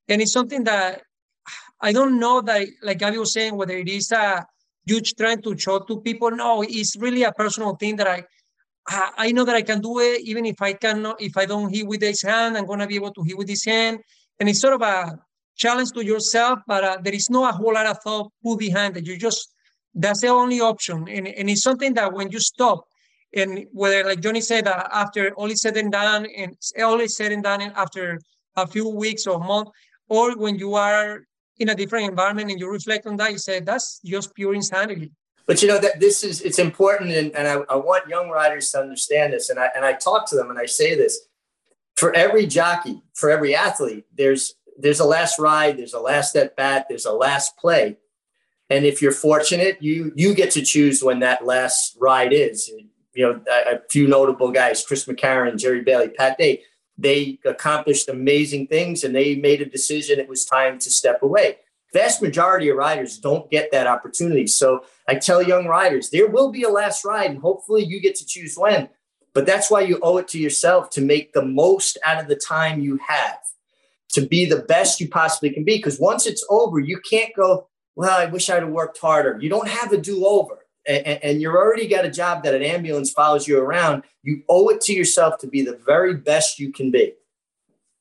[0.08, 1.02] and it's something that
[1.82, 4.46] I don't know that, like I was saying, whether it is a
[4.86, 6.32] huge trend to show to people.
[6.32, 8.24] No, it's really a personal thing that I
[8.88, 11.88] I know that I can do it, even if I cannot, if I don't hit
[11.88, 14.00] with this hand, I'm gonna be able to hit with this hand.
[14.40, 15.20] And it's sort of a
[15.56, 18.98] challenge to yourself, but uh, there is no a whole lot of thought put behind
[18.98, 19.06] it.
[19.06, 19.54] You just
[19.94, 22.86] that's the only option, and and it's something that when you stop,
[23.34, 27.16] and whether like Johnny said, uh, after all is said and done, and all is
[27.16, 28.20] said and done, and after
[28.58, 29.70] a few weeks or month,
[30.10, 31.24] or when you are
[31.60, 35.12] in a different environment and you reflect on that, you say that's just pure insanity.
[35.48, 38.72] But you know that this is it's important, and, and I, I want young riders
[38.72, 39.50] to understand this.
[39.50, 41.20] And I and I talk to them and I say this:
[41.96, 46.56] for every jockey, for every athlete, there's there's a last ride, there's a last at
[46.56, 47.98] bat, there's a last play.
[48.70, 52.70] And if you're fortunate, you you get to choose when that last ride is.
[53.14, 56.64] You know, a, a few notable guys: Chris McCarron, Jerry Bailey, Pat Day.
[56.98, 60.20] They accomplished amazing things, and they made a decision.
[60.20, 61.58] It was time to step away.
[61.94, 64.48] Vast majority of riders don't get that opportunity.
[64.48, 68.16] So I tell young riders, there will be a last ride, and hopefully you get
[68.16, 68.90] to choose when.
[69.36, 72.38] But that's why you owe it to yourself to make the most out of the
[72.38, 73.38] time you have,
[74.14, 75.76] to be the best you possibly can be.
[75.76, 77.68] Because once it's over, you can't go,
[77.98, 79.38] well, I wish I'd have worked harder.
[79.40, 80.60] You don't have a do over.
[80.88, 84.04] And, and you're already got a job that an ambulance follows you around.
[84.24, 87.14] You owe it to yourself to be the very best you can be.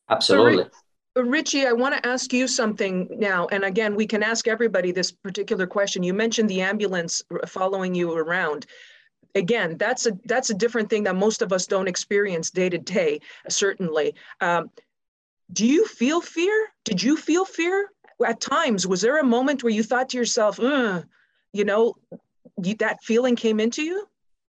[0.08, 0.66] Absolutely.
[1.16, 3.46] Richie, I want to ask you something now.
[3.48, 6.02] And again, we can ask everybody this particular question.
[6.02, 8.66] You mentioned the ambulance following you around.
[9.34, 12.78] Again, that's a that's a different thing that most of us don't experience day to
[12.78, 13.20] day.
[13.48, 14.14] Certainly.
[14.40, 14.70] Um,
[15.52, 16.68] do you feel fear?
[16.84, 17.90] Did you feel fear
[18.24, 18.86] at times?
[18.86, 21.94] Was there a moment where you thought to yourself, you know,
[22.56, 24.06] that feeling came into you?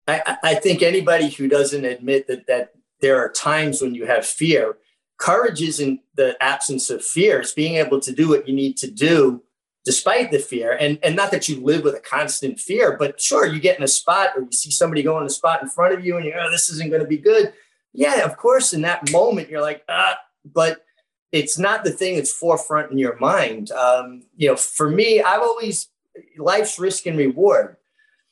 [0.08, 4.26] I, I think anybody who doesn't admit that that there are times when you have
[4.26, 4.78] fear
[5.18, 8.90] courage isn't the absence of fear it's being able to do what you need to
[8.90, 9.42] do
[9.86, 10.78] despite the fear.
[10.80, 13.84] And and not that you live with a constant fear but sure you get in
[13.84, 16.26] a spot or you see somebody go in a spot in front of you and
[16.26, 17.54] you're oh this isn't going to be good.
[17.94, 20.84] Yeah of course in that moment you're like ah but
[21.32, 23.72] it's not the thing that's forefront in your mind.
[23.72, 25.90] Um, you know for me i've always
[26.38, 27.78] life's risk and reward.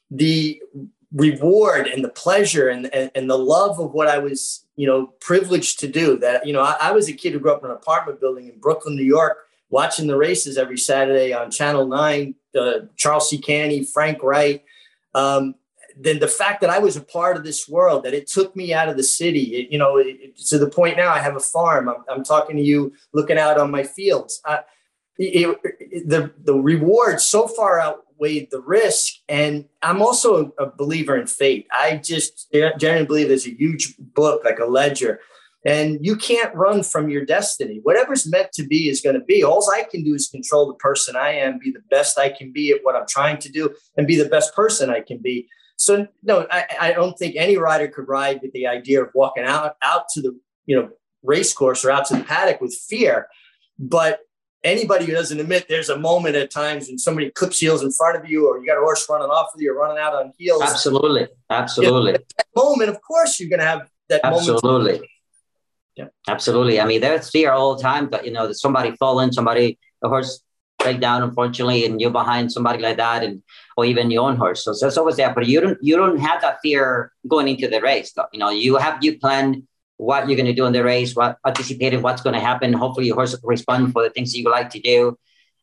[0.09, 0.61] The
[1.13, 5.05] reward and the pleasure and, and, and the love of what i was you know,
[5.19, 6.43] privileged to do that.
[6.43, 8.59] You know, I, I was a kid who grew up in an apartment building in
[8.59, 9.37] Brooklyn, New York,
[9.71, 14.63] watching the races every Saturday on Channel 9, uh, Charlsie Cantey, Frank Wright.
[15.15, 15.55] Um,
[15.97, 18.73] then the fact that I was a part of this world, that it took me
[18.73, 21.35] out of the city, it, you know, it, it, to the point now I have
[21.35, 21.89] a farm.
[21.89, 24.41] I'm, I'm, talking to you, looking out on my fields.
[24.45, 24.59] Uh,
[25.17, 31.67] the the reward so far outweighed the risk, and I'm also a, believer in fate.
[31.71, 35.19] I just generally believe there's a huge book like a ledger,
[35.65, 37.79] and you can't run from your destiny.
[37.83, 39.43] Whatever's meant to be is going to be.
[39.43, 42.51] All I can do is control the person I am, be the best I can
[42.51, 45.47] be at what I'm trying to do, and be the best person I can be.
[45.75, 49.43] So no, I, I don't think any rider could ride with the idea of walking
[49.43, 50.89] out out to the you know
[51.23, 53.27] race course or out to the paddock with fear.
[53.77, 54.19] But
[54.63, 58.17] anybody who doesn't admit there's a moment at times when somebody clips heels in front
[58.17, 60.31] of you or you got a horse running off with you or running out on
[60.37, 60.61] heels.
[60.61, 61.27] Absolutely.
[61.49, 62.13] Absolutely.
[62.13, 64.93] that moment, of course, you're going to have that Absolutely.
[64.93, 65.05] Moment.
[66.01, 66.09] Yeah.
[66.27, 66.79] Absolutely.
[66.79, 70.09] I mean, there's fear all the time that, you know, that somebody falling, somebody, a
[70.09, 70.41] horse
[70.79, 73.43] break down, unfortunately, and you're behind somebody like that, and
[73.77, 74.63] or even your own horse.
[74.65, 77.67] So, so it's always there, but you don't, you don't have that fear going into
[77.67, 78.13] the race.
[78.13, 78.25] Though.
[78.33, 81.37] You know, you have, you plan what you're going to do in the race, what
[81.45, 82.73] anticipating what's going to happen.
[82.73, 85.17] Hopefully, your horse respond for the things you like to do.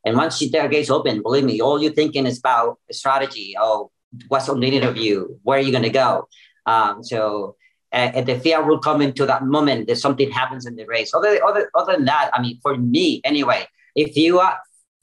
[0.05, 3.57] And once you the gates open, believe me, all you're thinking is about strategy.
[3.59, 3.91] Oh,
[4.29, 5.41] what's needed of you?
[5.43, 6.29] Where are you going to go?
[6.65, 7.57] Um, so,
[7.93, 11.15] uh, and the fear will come into that moment that something happens in the race.
[11.15, 14.59] Other, other, other than that, I mean, for me anyway, if you are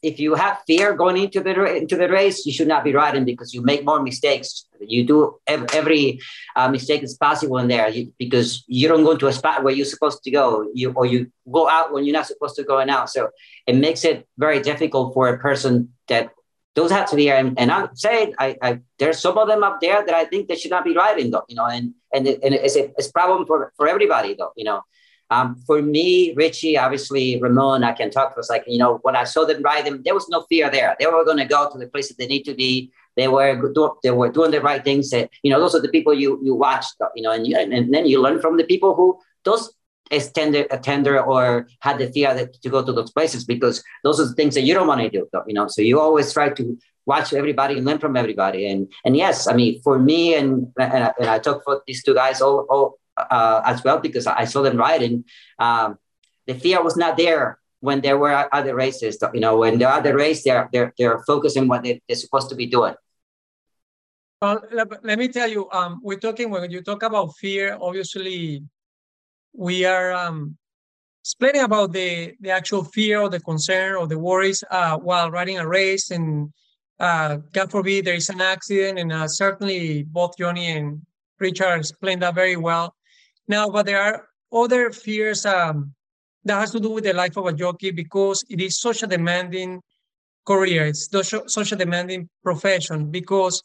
[0.06, 3.26] if you have fear going into the into the race, you should not be riding
[3.26, 4.68] because you make more mistakes.
[4.80, 6.20] You do every
[6.56, 9.94] uh, mistake is possible in there because you don't go into a spot where you're
[9.96, 13.10] supposed to go, you or you go out when you're not supposed to go out.
[13.10, 13.30] So
[13.66, 16.30] it makes it very difficult for a person that
[16.76, 17.30] those have to be.
[17.30, 20.48] And, and I'm saying, I, I, there's some of them up there that I think
[20.48, 23.12] they should not be riding though, you know, and and, it, and it's a it's
[23.12, 24.82] problem for for everybody though, you know.
[25.32, 28.72] Um, for me, Richie, obviously Ramon, I can talk for a second.
[28.72, 30.96] You know, when I saw them ride them, there was no fear there.
[31.00, 32.92] They were going to go to the places they need to be.
[33.16, 35.10] They were they were doing the right things.
[35.10, 36.86] That, you know, those are the people you you watch.
[37.16, 39.74] You know, and you, and then you learn from the people who those
[40.12, 44.20] is tender a tender or had the fear to go to those places because those
[44.20, 45.28] are the things that you don't want to do.
[45.48, 48.68] You know, so you always try to watch everybody and learn from everybody.
[48.68, 52.04] And and yes, I mean, for me and and, I, and I talk for these
[52.04, 55.26] two guys all, all uh, as well because I saw them riding.
[55.60, 55.98] Um,
[56.48, 59.18] the fear was not there when there were other races.
[59.34, 62.56] You know, when the other race, they're they're they're focusing what they, they're supposed to
[62.56, 62.96] be doing.
[64.42, 64.62] Well,
[65.02, 67.78] let me tell you, um, we're talking when you talk about fear.
[67.80, 68.62] Obviously,
[69.58, 70.58] we are um,
[71.24, 75.58] explaining about the the actual fear or the concern or the worries uh, while riding
[75.60, 76.52] a race, and
[77.00, 79.00] uh, God forbid there is an accident.
[79.00, 81.02] And uh, certainly, both Johnny and
[81.40, 82.96] Richard explained that very well.
[83.48, 85.94] Now, but there are other fears um,
[86.46, 89.08] that has to do with the life of a jockey because it is such a
[89.08, 89.82] demanding
[90.46, 90.86] career.
[90.88, 91.10] It's
[91.48, 93.62] such a demanding profession because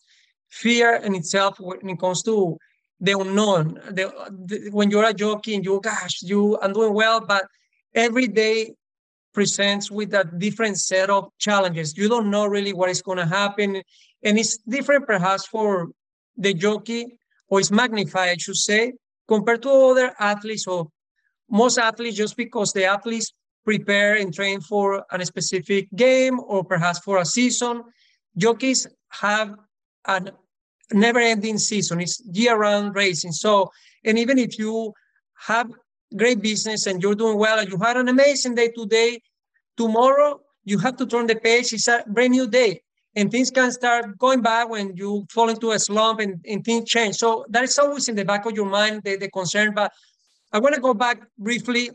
[0.48, 2.59] fear in itself, when it comes to
[3.00, 4.12] the unknown, the,
[4.46, 7.44] the, when you're a jockey and you, gosh, you, I'm doing well, but
[7.94, 8.74] every day
[9.32, 11.96] presents with a different set of challenges.
[11.96, 13.82] You don't know really what is going to happen.
[14.22, 15.88] And it's different perhaps for
[16.36, 18.92] the jockey, or it's magnified, I should say,
[19.28, 20.88] compared to other athletes or
[21.48, 23.32] most athletes just because the athletes
[23.64, 27.82] prepare and train for a specific game or perhaps for a season
[28.36, 29.54] jockeys have
[30.06, 30.32] a
[30.92, 33.70] never ending season it's year round racing so
[34.05, 34.92] and even if you
[35.37, 35.70] have
[36.16, 39.20] great business and you're doing well and you had an amazing day today
[39.76, 42.81] tomorrow you have to turn the page it's a brand new day
[43.16, 46.88] and things can start going back when you fall into a slump and, and things
[46.88, 47.16] change.
[47.16, 49.74] So that is always in the back of your mind, the, the concern.
[49.74, 49.92] But
[50.53, 51.90] I want to go back briefly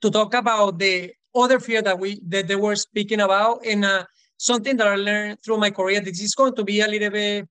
[0.00, 4.04] to talk about the other fear that we that they were speaking about, and uh,
[4.36, 6.00] something that I learned through my career.
[6.00, 7.48] This is going to be a little bit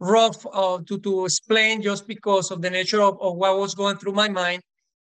[0.00, 3.96] rough uh, to to explain just because of the nature of, of what was going
[3.96, 4.62] through my mind,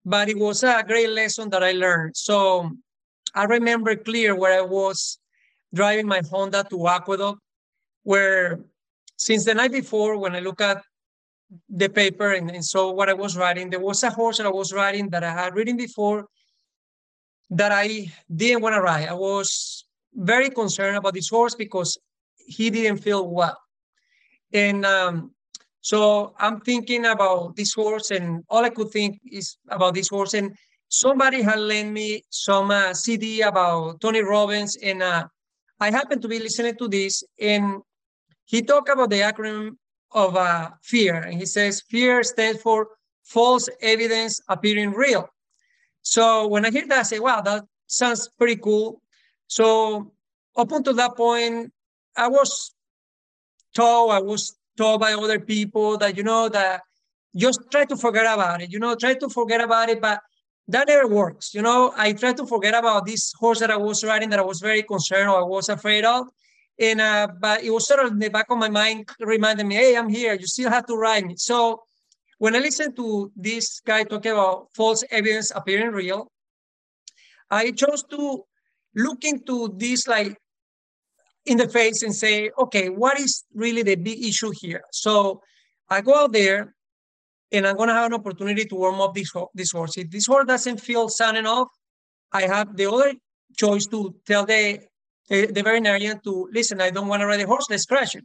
[0.05, 2.15] but it was a great lesson that I learned.
[2.17, 2.71] So
[3.33, 5.17] I remember clear where I was
[5.73, 7.39] driving my Honda to Aqueduct,
[8.03, 8.59] where
[9.17, 10.83] since the night before, when I look at
[11.69, 14.51] the paper and, and saw what I was riding, there was a horse that I
[14.51, 16.27] was riding that I had ridden before
[17.49, 19.07] that I didn't want to ride.
[19.07, 21.97] I was very concerned about this horse because
[22.37, 23.57] he didn't feel well.
[24.53, 25.31] And um,
[25.81, 30.33] so I'm thinking about this horse, and all I could think is about this horse.
[30.33, 30.55] And
[30.87, 35.27] somebody had lent me some uh, CD about Tony Robbins, and uh,
[35.79, 37.81] I happened to be listening to this, and
[38.45, 39.71] he talked about the acronym
[40.11, 42.87] of uh, fear, and he says fear stands for
[43.23, 45.27] false evidence appearing real.
[46.03, 49.01] So when I hear that, I say, wow, that sounds pretty cool.
[49.47, 50.11] So
[50.55, 51.71] up until that point,
[52.15, 52.72] I was
[53.73, 56.81] told, I was told by other people that, you know, that
[57.35, 60.19] just try to forget about it, you know, try to forget about it, but
[60.67, 61.53] that never works.
[61.53, 64.43] You know, I tried to forget about this horse that I was riding that I
[64.43, 66.27] was very concerned or I was afraid of.
[66.79, 69.75] And uh, but it was sort of in the back of my mind reminding me,
[69.75, 70.33] hey, I'm here.
[70.33, 71.35] You still have to ride me.
[71.37, 71.83] So
[72.39, 76.31] when I listened to this guy talking about false evidence appearing real,
[77.51, 78.43] I chose to
[78.95, 80.37] look into this like
[81.45, 84.83] in the face and say, okay, what is really the big issue here?
[84.91, 85.41] So
[85.89, 86.75] I go out there
[87.51, 89.97] and I'm going to have an opportunity to warm up this, this horse.
[89.97, 91.67] If this horse doesn't feel sound enough,
[92.31, 93.13] I have the other
[93.57, 94.79] choice to tell the,
[95.29, 98.23] the, the veterinarian to listen, I don't want to ride the horse, let's crash it.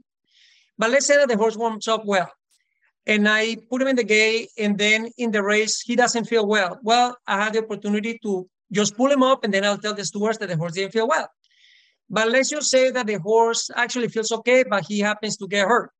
[0.78, 2.30] But let's say that the horse warms up well
[3.08, 6.46] and I put him in the gate and then in the race, he doesn't feel
[6.46, 6.78] well.
[6.82, 10.04] Well, I have the opportunity to just pull him up and then I'll tell the
[10.04, 11.26] stewards that the horse didn't feel well.
[12.10, 15.68] But let's just say that the horse actually feels okay, but he happens to get
[15.68, 15.90] hurt.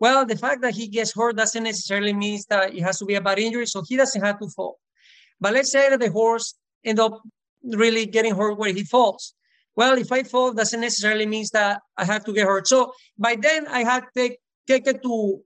[0.00, 3.14] Well, the fact that he gets hurt doesn't necessarily mean that it has to be
[3.14, 4.78] a bad injury, so he doesn't have to fall.
[5.40, 7.20] But let's say that the horse end up
[7.62, 9.34] really getting hurt where he falls.
[9.76, 12.66] Well, if I fall, doesn't necessarily mean that I have to get hurt.
[12.66, 15.40] So by then I had take it to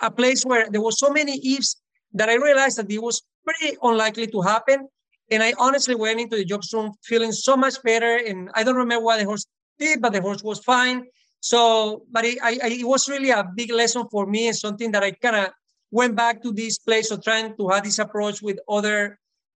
[0.00, 1.76] a place where there was so many ifs
[2.14, 4.88] that I realized that it was pretty unlikely to happen.
[5.30, 8.16] And I honestly went into the jobs room feeling so much better.
[8.16, 9.46] And I don't remember what the horse
[9.78, 11.04] did, but the horse was fine.
[11.40, 14.92] So, but it, I, I, it was really a big lesson for me and something
[14.92, 15.50] that I kind of
[15.90, 19.18] went back to this place of trying to have this approach with other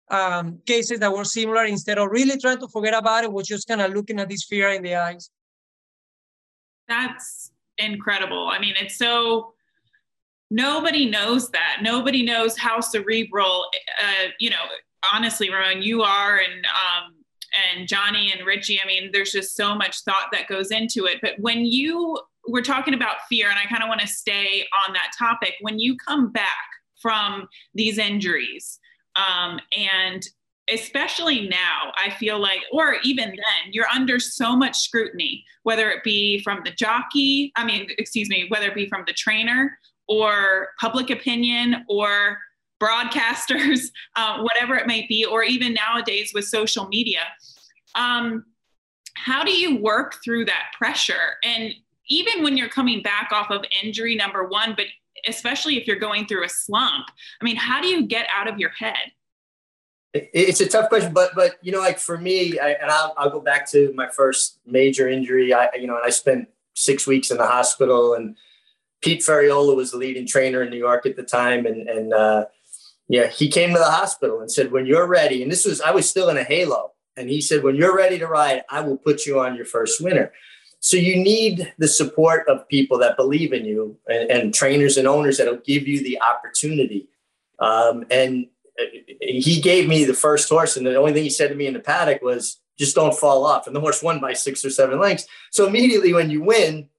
[0.09, 3.67] um, cases that were similar instead of really trying to forget about it, was just
[3.67, 5.29] kind of looking at this fear in the eyes.
[6.87, 8.47] That's incredible.
[8.47, 9.53] I mean, it's so
[10.51, 11.79] nobody knows that.
[11.81, 13.65] Nobody knows how cerebral,
[14.01, 14.65] uh, you know,
[15.13, 17.13] honestly, Ramon, you are, and um,
[17.77, 18.79] and Johnny and Richie.
[18.83, 21.19] I mean, there's just so much thought that goes into it.
[21.21, 24.93] But when you we're talking about fear, and I kind of want to stay on
[24.93, 25.55] that topic.
[25.61, 26.67] When you come back
[27.01, 28.79] from these injuries,
[29.15, 30.23] um, and
[30.71, 36.03] especially now, I feel like, or even then, you're under so much scrutiny, whether it
[36.03, 40.69] be from the jockey, I mean, excuse me, whether it be from the trainer or
[40.79, 42.39] public opinion or
[42.85, 47.21] broadcasters, uh, whatever it might be, or even nowadays with social media.
[47.95, 48.45] Um,
[49.15, 51.35] how do you work through that pressure?
[51.43, 51.73] And
[52.07, 54.85] even when you're coming back off of injury, number one, but
[55.27, 57.07] especially if you're going through a slump,
[57.41, 59.11] I mean, how do you get out of your head?
[60.13, 63.29] It's a tough question, but but you know, like for me, I, and I'll, I'll
[63.29, 65.53] go back to my first major injury.
[65.53, 68.37] I you know, and I spent six weeks in the hospital, and
[69.01, 72.45] Pete Ferriola was the leading trainer in New York at the time, and and uh,
[73.07, 75.91] yeah, he came to the hospital and said, "When you're ready," and this was I
[75.91, 78.97] was still in a halo, and he said, "When you're ready to ride, I will
[78.97, 80.31] put you on your first winner."
[80.79, 85.07] So you need the support of people that believe in you, and, and trainers and
[85.07, 87.07] owners that'll give you the opportunity.
[87.59, 88.47] Um, and
[88.79, 88.85] uh,
[89.21, 91.73] he gave me the first horse, and the only thing he said to me in
[91.73, 94.99] the paddock was, "Just don't fall off." And the horse won by six or seven
[94.99, 95.27] lengths.
[95.51, 96.89] So immediately when you win,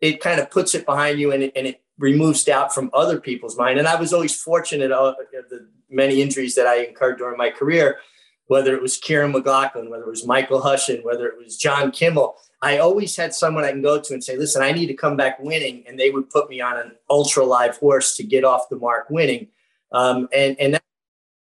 [0.00, 3.20] it kind of puts it behind you, and it, and it removes doubt from other
[3.20, 3.78] people's mind.
[3.78, 5.14] And I was always fortunate of
[5.50, 7.98] the many injuries that I incurred during my career,
[8.46, 12.36] whether it was Kiaran McLaughlin, whether it was Michael Hushion, whether it was John Kimmel.
[12.62, 15.16] I always had someone I can go to and say, listen, I need to come
[15.16, 15.84] back winning.
[15.86, 19.08] And they would put me on an ultra live horse to get off the mark
[19.10, 19.48] winning.
[19.92, 20.82] Um, and, and that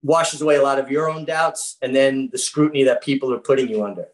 [0.02, 3.38] washes away a lot of your own doubts and then the scrutiny that people are
[3.38, 4.06] putting you under.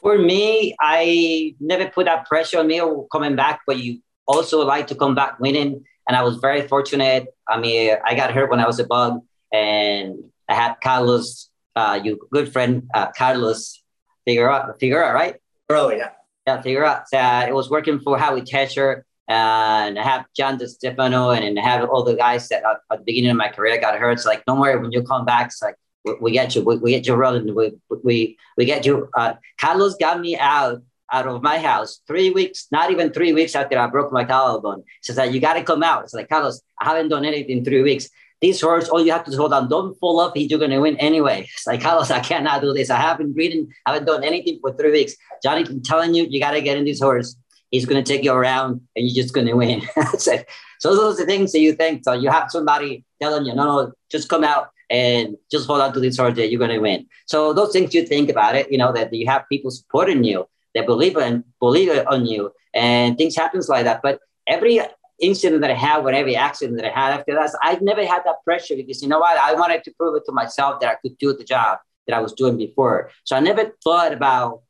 [0.00, 4.64] For me, I never put that pressure on me or coming back, but you also
[4.64, 5.84] like to come back winning.
[6.08, 7.28] And I was very fortunate.
[7.48, 10.16] I mean, I got hurt when I was a bug, and
[10.48, 13.82] I had Carlos, uh, your good friend uh, Carlos
[14.24, 15.36] Figueroa, Figueroa, right?
[15.68, 16.10] Oh yeah,
[16.46, 17.04] yeah, Figueroa.
[17.08, 21.58] So, uh, it was working for Howie Tesher, and I have John DeStefano, and, and
[21.58, 24.20] I have all the guys that at, at the beginning of my career got hurt.
[24.20, 26.76] So like, don't worry, when you come back, it's like we, we get you, we,
[26.76, 27.72] we, get you rolling, we
[28.04, 29.08] we we get you.
[29.16, 33.54] Uh, Carlos got me out out of my house three weeks, not even three weeks
[33.54, 34.82] after I broke my collarbone.
[35.02, 36.04] Says, You got to come out.
[36.04, 38.08] It's like, Carlos, I haven't done anything in three weeks.
[38.42, 40.32] This horse, all you have to do is hold on, don't fall off.
[40.34, 41.48] You're going to win anyway.
[41.54, 42.90] It's like, Carlos, I cannot do this.
[42.90, 45.14] I haven't reading, I haven't done anything for three weeks.
[45.42, 47.36] Johnny, I'm telling you, you got to get in this horse.
[47.70, 49.82] He's going to take you around and you're just going to win.
[50.18, 50.38] so
[50.82, 52.04] those are the things that you think.
[52.04, 55.92] So you have somebody telling you, no, no, just come out and just hold on
[55.94, 57.06] to this horse that you're going to win.
[57.26, 60.46] So those things you think about it, you know, that you have people supporting you
[60.76, 64.02] they believe in believe on you, and things happens like that.
[64.02, 64.80] But every
[65.18, 68.22] incident that I had, or every accident that I had after that, I never had
[68.26, 69.38] that pressure because you know what?
[69.38, 72.20] I wanted to prove it to myself that I could do the job that I
[72.20, 73.10] was doing before.
[73.24, 74.60] So I never thought about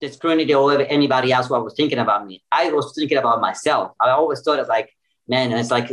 [0.00, 2.42] the scrutiny or anybody else what was thinking about me.
[2.50, 3.92] I was thinking about myself.
[4.00, 4.90] I always thought it's like,
[5.28, 5.90] man, it's like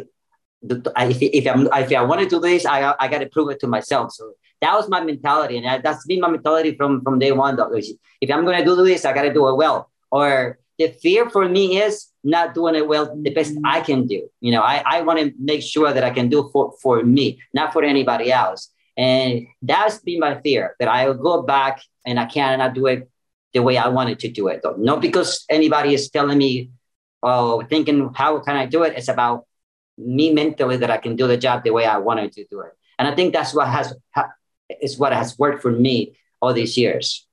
[0.64, 3.60] if, if, I'm, if I want to do this, I, I got to prove it
[3.60, 4.14] to myself.
[4.14, 7.56] So that was my mentality, and that's been my mentality from from day one.
[7.56, 9.90] Though, if I'm gonna do this, I gotta do it well.
[10.12, 14.28] Or the fear for me is not doing it well the best I can do.
[14.40, 17.40] You know, I, I want to make sure that I can do for for me,
[17.54, 18.72] not for anybody else.
[18.98, 23.10] And that's been my fear that I will go back and I cannot do it
[23.54, 24.62] the way I wanted to do it.
[24.62, 24.76] Though.
[24.78, 26.72] Not because anybody is telling me,
[27.24, 28.94] oh, thinking how can I do it.
[28.98, 29.46] It's about
[29.98, 32.72] me mentally that I can do the job the way I wanted to do it.
[32.98, 33.94] And I think that's what has
[34.82, 37.28] is what has worked for me all these years.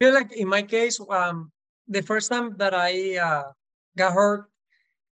[0.00, 1.50] I feel like in my case, um,
[1.88, 3.44] the first time that I uh,
[3.96, 4.46] got hurt,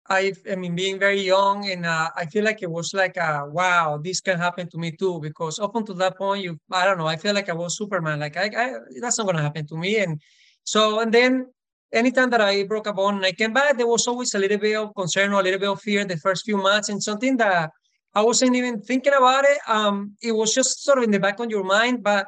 [0.10, 3.44] I, I mean, being very young, and uh, I feel like it was like, uh,
[3.50, 5.20] wow, this can happen to me too.
[5.20, 8.20] Because up until that point, you, I don't know, I feel like I was Superman.
[8.20, 9.98] Like, I, I that's not gonna happen to me.
[9.98, 10.22] And
[10.64, 11.48] so, and then
[11.92, 14.58] anytime that I broke a bone and I came back, there was always a little
[14.58, 17.36] bit of concern or a little bit of fear the first few months, and something
[17.38, 17.72] that
[18.18, 19.60] I wasn't even thinking about it.
[19.68, 22.26] Um, it was just sort of in the back of your mind, but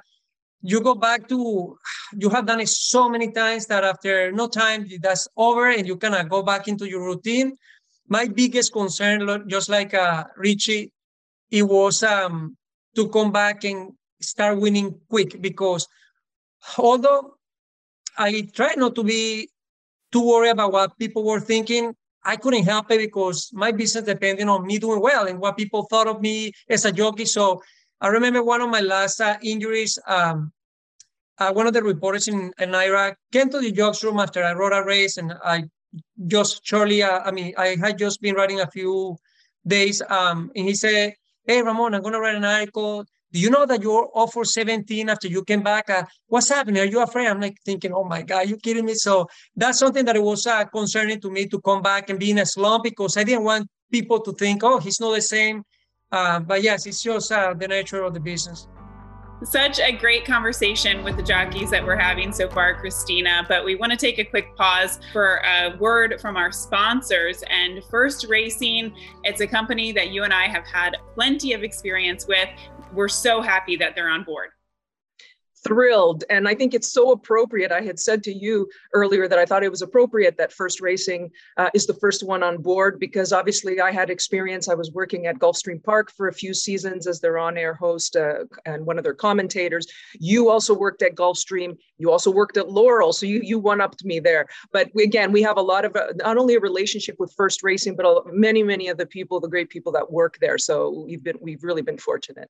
[0.62, 1.80] you go back to
[2.14, 5.98] you have done it so many times that after no time that's over and you
[5.98, 7.58] kind of go back into your routine.
[8.08, 10.94] My biggest concern, just like uh, Richie,
[11.50, 12.56] it was um,
[12.96, 15.88] to come back and start winning quick because
[16.78, 17.34] although
[18.16, 19.50] I try not to be
[20.12, 24.48] too worried about what people were thinking, I couldn't help it because my business depended
[24.48, 27.26] on me doing well and what people thought of me as a jockey.
[27.26, 27.62] So
[28.02, 29.98] I remember one of my last uh, injuries.
[30.08, 30.52] Um,
[31.38, 34.54] uh, one of the reporters in, in NYRA came to the jokes room after I
[34.54, 35.64] rode a race, and I
[36.28, 39.18] just shortly, uh, I mean, I had just been writing a few
[39.66, 41.14] days, um, and he said,
[41.46, 43.06] "Hey, Ramon, I'm going to write an article.
[43.32, 45.90] Do you know that you're off for 17 after you came back?
[45.90, 46.82] Uh, what's happening?
[46.82, 50.06] Are you afraid?" I'm like thinking, "Oh my God, you kidding me?" So that's something
[50.06, 52.84] that it was uh, concerning to me to come back and be in a slump
[52.84, 55.64] because I didn't want people to think, "Oh, he's not the same."
[56.12, 58.68] Uh, but yes, it's just uh, the nature of the business.
[59.44, 63.46] Such a great conversation with the jockeys that we're having so far, Christina.
[63.48, 67.42] But we want to take a quick pause for a word from our sponsors.
[67.50, 72.28] And First Racing, it's a company that you and I have had plenty of experience
[72.28, 72.50] with.
[72.94, 74.50] We're so happy that they're on board
[75.64, 76.24] thrilled.
[76.30, 77.72] And I think it's so appropriate.
[77.72, 81.32] I had said to you earlier that I thought it was appropriate that First Racing
[81.58, 84.70] uh, is the first one on board because obviously I had experience.
[84.70, 88.16] I was working at Gulfstream Park for a few seasons as their on air host
[88.16, 89.88] uh, and one of their commentators.
[90.14, 91.78] You also worked at Gulfstream.
[91.98, 93.14] You also worked at Laurel.
[93.14, 94.48] So you, you one upped me there.
[94.72, 97.96] But again, we have a lot of uh, not only a relationship with First Racing,
[97.96, 100.58] but many, many of the people, the great people that work there.
[100.58, 102.50] So we've been, we've really been fortunate.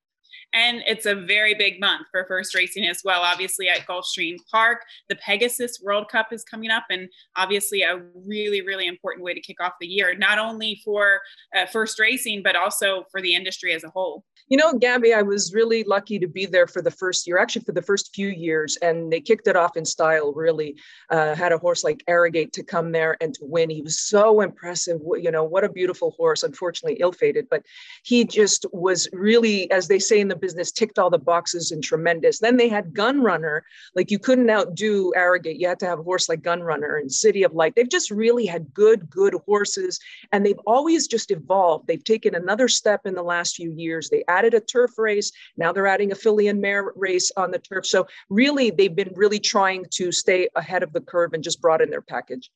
[0.53, 3.21] And it's a very big month for first racing as well.
[3.21, 8.61] Obviously, at Gulfstream Park, the Pegasus World Cup is coming up, and obviously, a really,
[8.61, 11.19] really important way to kick off the year, not only for
[11.55, 14.23] uh, first racing, but also for the industry as a whole.
[14.49, 17.65] You know, Gabby, I was really lucky to be there for the first year, actually,
[17.65, 20.75] for the first few years, and they kicked it off in style, really.
[21.11, 23.69] Uh, had a horse like Arrogate to come there and to win.
[23.69, 25.01] He was so impressive.
[25.21, 27.63] You know, what a beautiful horse, unfortunately, ill fated, but
[28.01, 31.83] he just was really, as they say in the business, ticked all the boxes and
[31.83, 32.39] tremendous.
[32.39, 35.59] Then they had Gun Runner, like you couldn't outdo Arrogate.
[35.59, 37.75] You had to have a horse like Gun Runner and City of Light.
[37.75, 39.99] They've just really had good, good horses,
[40.31, 41.85] and they've always just evolved.
[41.85, 44.09] They've taken another step in the last few years.
[44.09, 45.31] They added a turf race.
[45.57, 47.85] Now they're adding a filly and mare race on the turf.
[47.85, 51.89] So really, they've been really trying to stay ahead of the curve and just broaden
[51.89, 52.49] their package.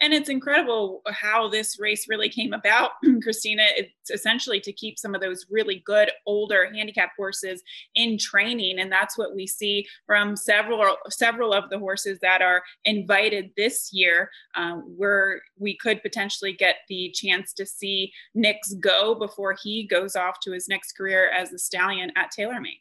[0.00, 2.92] And it's incredible how this race really came about,
[3.22, 3.64] Christina.
[3.76, 7.62] It's essentially to keep some of those really good older handicap horses
[7.96, 12.62] in training, and that's what we see from several several of the horses that are
[12.84, 14.30] invited this year.
[14.54, 20.14] Um, where we could potentially get the chance to see Knicks Go before he goes
[20.14, 22.80] off to his next career as a stallion at TaylorMade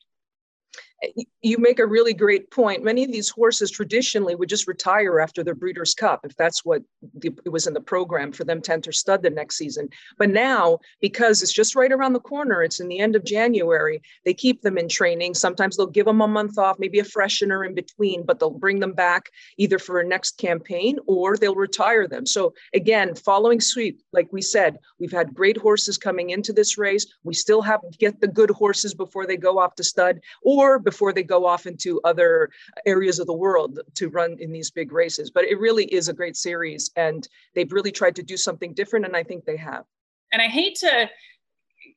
[1.42, 2.84] you make a really great point.
[2.84, 6.82] Many of these horses traditionally would just retire after the Breeders' Cup if that's what
[7.20, 9.90] the, it was in the program for them to enter stud the next season.
[10.18, 14.02] But now, because it's just right around the corner, it's in the end of January,
[14.26, 15.36] they keep them in training.
[15.36, 18.80] Sometimes they'll give them a month off, maybe a freshener in between, but they'll bring
[18.80, 22.26] them back either for a next campaign or they'll retire them.
[22.26, 27.06] So again, following suit, like we said, we've had great horses coming into this race.
[27.24, 30.80] We still have to get the good horses before they go off to stud or
[30.88, 32.50] before they go off into other
[32.86, 35.30] areas of the world to run in these big races.
[35.30, 39.06] But it really is a great series, and they've really tried to do something different,
[39.06, 39.84] and I think they have.
[40.32, 41.10] And I hate to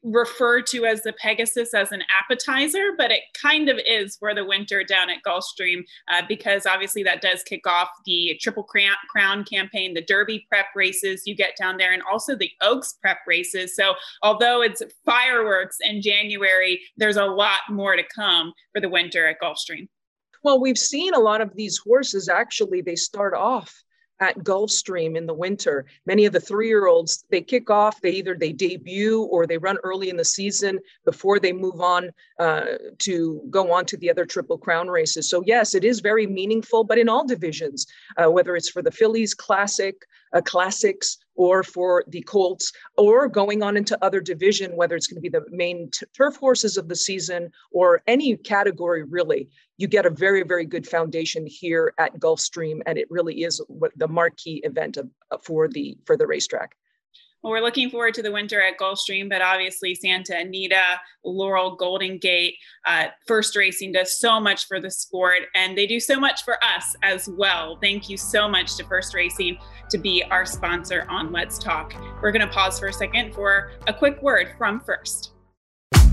[0.03, 4.45] referred to as the Pegasus as an appetizer, but it kind of is for the
[4.45, 9.95] winter down at Gulfstream uh, because obviously that does kick off the Triple Crown campaign,
[9.95, 13.77] the Derby prep races you get down there, and also the Oaks prep races.
[13.77, 19.27] So although it's fireworks in January, there's a lot more to come for the winter
[19.27, 19.89] at Gulfstream.
[20.43, 23.83] Well, we've seen a lot of these horses actually, they start off
[24.21, 25.87] at Gulfstream in the winter.
[26.07, 30.11] Many of the three-year-olds, they kick off, they either they debut or they run early
[30.11, 32.67] in the season before they move on uh,
[32.99, 35.29] to go on to the other Triple Crown races.
[35.31, 38.91] So yes, it is very meaningful, but in all divisions, uh, whether it's for the
[38.91, 39.97] Fillies Classic,
[40.33, 45.17] uh, Classics, or for the Colts, or going on into other division, whether it's going
[45.17, 49.49] to be the main t- turf horses of the season or any category really,
[49.81, 53.93] you get a very, very good foundation here at Gulfstream, and it really is what
[53.97, 55.09] the marquee event of,
[55.43, 56.77] for the for the racetrack.
[57.43, 62.19] Well, we're looking forward to the winter at Gulfstream, but obviously Santa Anita, Laurel, Golden
[62.19, 66.45] Gate, uh, First Racing does so much for the sport, and they do so much
[66.45, 67.79] for us as well.
[67.81, 69.57] Thank you so much to First Racing
[69.89, 71.95] to be our sponsor on Let's Talk.
[72.21, 75.31] We're going to pause for a second for a quick word from First.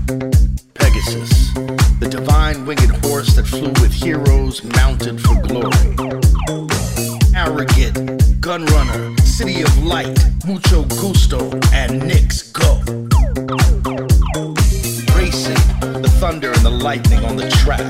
[0.08, 1.52] Pegasus,
[2.00, 5.72] the divine winged horse that flew with heroes mounted for glory.
[7.34, 7.94] Arrogate,
[8.40, 12.80] Gunrunner, City of Light, Mucho Gusto, and Knicks Go.
[15.16, 15.58] Racing,
[16.02, 17.80] the thunder and the lightning on the track,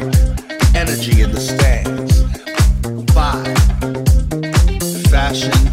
[0.75, 2.23] energy in the stands.
[3.13, 3.57] Five,
[5.11, 5.68] fashion,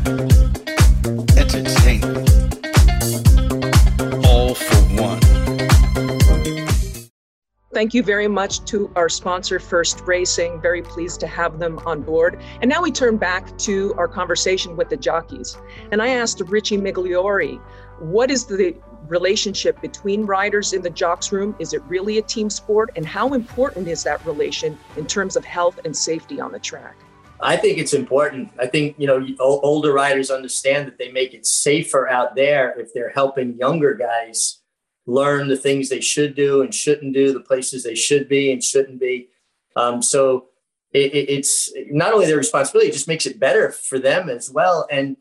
[7.76, 10.61] Thank you very much to our sponsor, First Racing.
[10.61, 12.41] Very pleased to have them on board.
[12.61, 15.57] And now we turn back to our conversation with the jockeys.
[15.91, 17.59] And I asked Richie Migliore,
[17.99, 18.78] what is the
[19.09, 21.53] relationship between riders in the jocks room?
[21.59, 22.91] Is it really a team sport?
[22.95, 26.95] And how important is that relation in terms of health and safety on the track?
[27.41, 28.51] I think it's important.
[28.57, 32.93] I think, you know, older riders understand that they make it safer out there if
[32.93, 34.61] they're helping younger guys
[35.05, 38.63] learn the things they should do and shouldn't do, the places they should be and
[38.63, 39.29] shouldn't be.
[39.75, 40.47] Um, so
[40.93, 44.87] it, it's not only their responsibility, it just makes it better for them as well.
[44.89, 45.17] And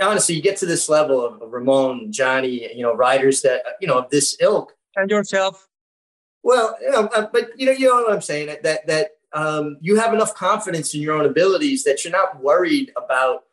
[0.00, 3.98] honestly, you get to this level of, Ramon, Johnny, you know, riders that you know
[3.98, 5.68] of this ilk, and yourself.
[6.42, 8.54] Well, you know, uh, but you know, you know what I'm saying.
[8.62, 12.92] That that um, you have enough confidence in your own abilities that you're not worried
[12.96, 13.44] about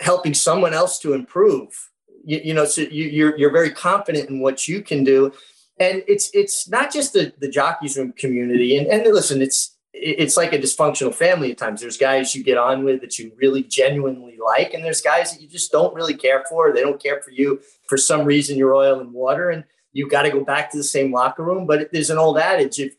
[0.00, 1.90] helping someone else to improve.
[2.24, 5.32] You, you know, so you, you're you're very confident in what you can do,
[5.78, 8.76] and it's it's not just the the jockeys room community.
[8.76, 11.80] And and listen, it's it's like a dysfunctional family at times.
[11.80, 15.42] There's guys you get on with that you really genuinely like, and there's guys that
[15.42, 16.72] you just don't really care for.
[16.72, 18.56] They don't care for you for some reason.
[18.56, 21.66] You're oil and water, and you've got to go back to the same locker room.
[21.66, 22.94] But there's an old adage: if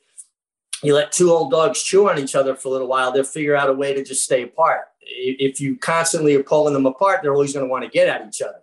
[0.84, 3.56] you let two old dogs chew on each other for a little while, they'll figure
[3.56, 4.82] out a way to just stay apart.
[5.02, 8.28] If you constantly are pulling them apart, they're always going to want to get at
[8.28, 8.63] each other.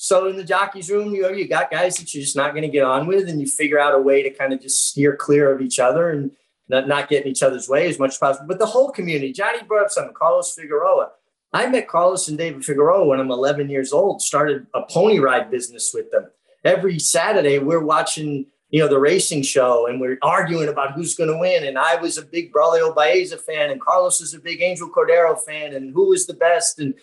[0.00, 2.62] So in the jockey's room, you know, you got guys that you're just not going
[2.62, 5.16] to get on with, and you figure out a way to kind of just steer
[5.16, 6.30] clear of each other and
[6.68, 8.46] not, not get in each other's way as much as possible.
[8.46, 11.10] But the whole community, Johnny brought up something, Carlos Figueroa.
[11.52, 15.50] I met Carlos and David Figueroa when I'm 11 years old, started a pony ride
[15.50, 16.28] business with them.
[16.62, 21.30] Every Saturday, we're watching, you know, the racing show and we're arguing about who's going
[21.30, 21.64] to win.
[21.64, 25.36] And I was a big Braulio Baeza fan and Carlos was a big Angel Cordero
[25.40, 26.78] fan and who was the best.
[26.78, 26.94] And,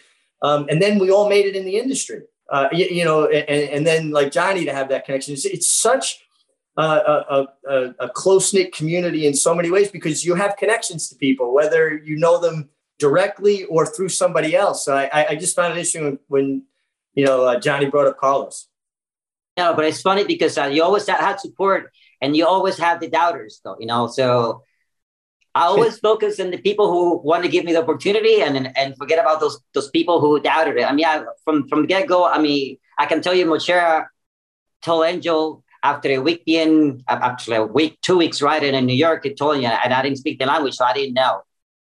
[0.41, 3.69] um, and then we all made it in the industry, uh, you, you, know, and,
[3.69, 5.33] and then like Johnny to have that connection.
[5.33, 6.21] It's, it's such
[6.77, 11.15] a, a, a close knit community in so many ways because you have connections to
[11.15, 12.69] people, whether you know them
[12.99, 14.85] directly or through somebody else.
[14.85, 16.63] So I, I just found an issue when,
[17.13, 18.67] you know, uh, Johnny brought up Carlos.
[19.57, 21.91] No, but it's funny because uh, you always had support
[22.21, 24.07] and you always have the doubters, though, you know.
[24.07, 24.63] So
[25.55, 28.95] I always focus on the people who want to give me the opportunity and and
[28.97, 30.83] forget about those those people who doubted it.
[30.83, 34.05] I mean, I, from from get go, I mean, I can tell you, Mochera
[34.81, 39.23] told Angel after a week being actually a week, two weeks riding in New York,
[39.23, 41.41] he told me, and I didn't speak the language, so I didn't know,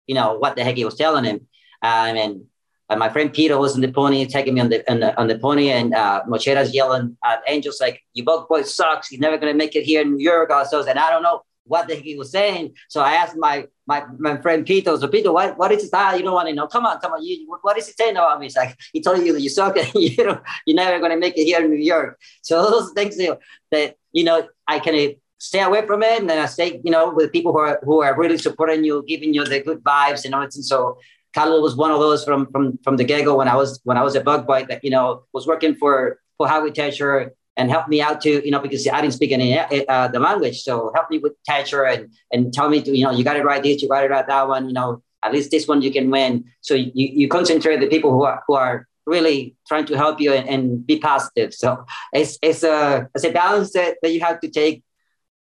[0.06, 1.46] you know, what the heck he was telling him.
[1.80, 2.44] Um, and
[2.90, 5.26] uh, my friend Peter was on the pony, taking me on the on the, on
[5.28, 9.08] the pony, and uh, Mochera's yelling at Angels like, "You both boys sucks.
[9.08, 11.42] He's never gonna make it here in New York." I Also, and I don't know
[11.66, 12.74] what the heck he was saying.
[12.88, 16.16] So I asked my my, my friend Peter, so Peter, what, what is his style?
[16.16, 16.66] You don't want to know.
[16.66, 17.22] Come on, come on.
[17.22, 18.46] You, what is he saying about me?
[18.46, 21.18] He's like, he told you that you suck and you know, you're never going to
[21.18, 22.18] make it here in New York.
[22.42, 23.38] So those things you know,
[23.72, 26.20] that, you know, I can stay away from it.
[26.20, 29.04] And then I stay, you know, with people who are, who are really supporting you,
[29.06, 30.54] giving you the good vibes and all that.
[30.54, 30.98] And so
[31.34, 34.02] Carlos was one of those from, from, from the get-go when I was, when I
[34.02, 37.88] was a bug bite that, you know, was working for, for Howie Tesher and help
[37.88, 40.62] me out to, you know, because I didn't speak any uh, the language.
[40.62, 43.44] So help me with Tesher and and tell me to, you know, you got to
[43.44, 45.92] write this, you got to write that one, you know, at least this one you
[45.92, 46.44] can win.
[46.60, 50.32] So you, you concentrate the people who are who are really trying to help you
[50.32, 51.54] and, and be positive.
[51.54, 54.82] So it's it's a it's a balance that, that you have to take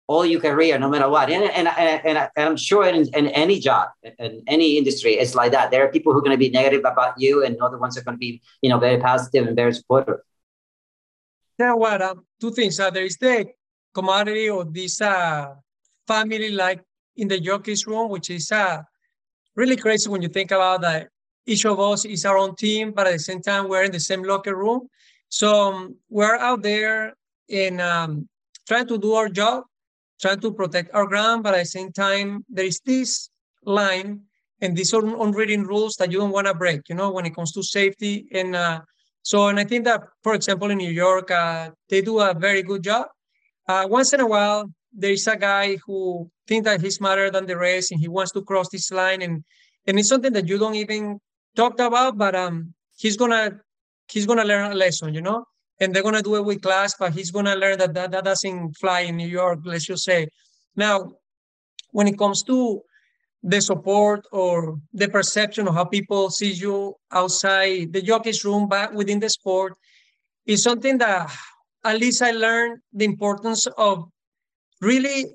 [0.09, 1.31] all your career, no matter what.
[1.31, 3.89] And and and, and, and I'm sure in, in any job,
[4.19, 5.71] in any industry, it's like that.
[5.71, 8.03] There are people who are going to be negative about you, and other ones are
[8.03, 10.19] going to be, you know, very positive and very supportive.
[12.41, 12.81] Two things.
[12.81, 13.47] Uh, there is the
[13.95, 15.55] commodity of this uh,
[16.07, 16.81] family like
[17.17, 18.83] in the jockeys room, which is uh,
[19.55, 21.09] really crazy when you think about that
[21.47, 24.01] each of us is our own team, but at the same time, we're in the
[24.01, 24.89] same locker room.
[25.29, 27.15] So um, we're out there
[27.49, 28.29] in um,
[28.67, 29.65] trying to do our job,
[30.21, 33.31] trying to protect our ground, but at the same time, there is this
[33.65, 34.21] line
[34.61, 37.53] and these unwritten rules that you don't want to break, you know, when it comes
[37.53, 38.81] to safety and uh,
[39.23, 42.63] so, and I think that, for example, in New York, uh, they do a very
[42.63, 43.07] good job.
[43.69, 47.47] Uh, once in a while, there is a guy who thinks that he's smarter than
[47.47, 49.45] the rest and he wants to cross this line, and
[49.87, 51.19] and it's something that you don't even
[51.55, 53.61] talk about, but um, he's gonna
[54.11, 55.45] he's gonna learn a lesson, you know,
[55.81, 58.77] and they're gonna do it with class, but he's gonna learn that that, that doesn't
[58.77, 60.29] fly in New York, let's just say.
[60.75, 61.13] Now,
[61.93, 62.83] when it comes to
[63.43, 68.95] the support or the perception of how people see you outside the jockey's room but
[68.95, 69.75] within the sport
[70.47, 71.31] is something that
[71.85, 74.09] at least I learned the importance of
[74.81, 75.27] really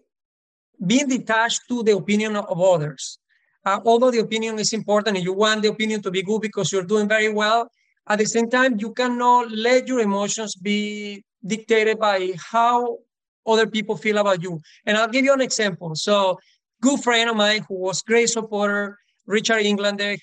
[0.86, 3.20] being detached to the opinion of others.
[3.66, 6.72] Uh, although the opinion is important and you want the opinion to be good because
[6.72, 7.70] you're doing very well,
[8.08, 12.99] at the same time, you cannot let your emotions be dictated by how
[13.45, 14.60] other people feel about you.
[14.86, 15.95] And I'll give you an example.
[15.95, 16.39] So,
[16.82, 20.15] good friend of mine who was great supporter, Richard Englander,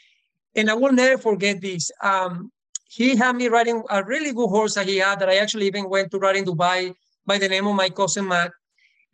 [0.57, 1.91] and I will never forget this.
[2.03, 2.51] Um,
[2.89, 5.91] he had me riding a really good horse that he had that I actually even
[5.91, 6.95] went to ride in Dubai
[7.27, 8.53] by the name of my cousin Matt.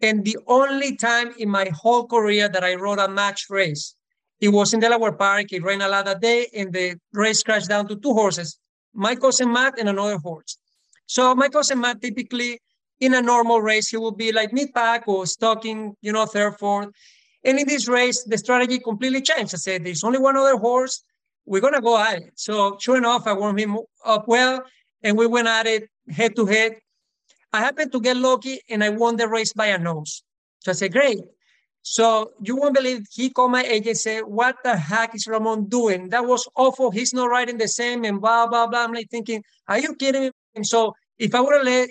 [0.03, 3.95] And the only time in my whole career that I rode a match race,
[4.41, 5.53] it was in Delaware Park.
[5.53, 8.59] It rained a lot that day, and the race crashed down to two horses,
[8.95, 10.59] my cousin Matt and another horse.
[11.07, 12.61] So my cousin Matt typically
[13.01, 16.59] in a normal race, he will be like mid pack or stalking, you know, third,
[16.59, 16.89] fourth.
[17.45, 19.55] And in this race, the strategy completely changed.
[19.55, 21.03] I said, there's only one other horse.
[21.47, 22.33] We're going to go at it.
[22.35, 24.63] So sure enough, I warmed him up well,
[25.03, 26.77] and we went at it head to head.
[27.53, 30.23] I happened to get lucky and I won the race by a nose.
[30.61, 31.19] So I said, great.
[31.83, 35.69] So you won't believe he called my agent and said, What the heck is Ramon
[35.69, 36.11] doing?
[36.11, 36.91] That was awful.
[36.91, 38.85] He's not riding the same and blah, blah, blah.
[38.85, 40.31] I'm like thinking, Are you kidding me?
[40.55, 41.89] And so if I would have let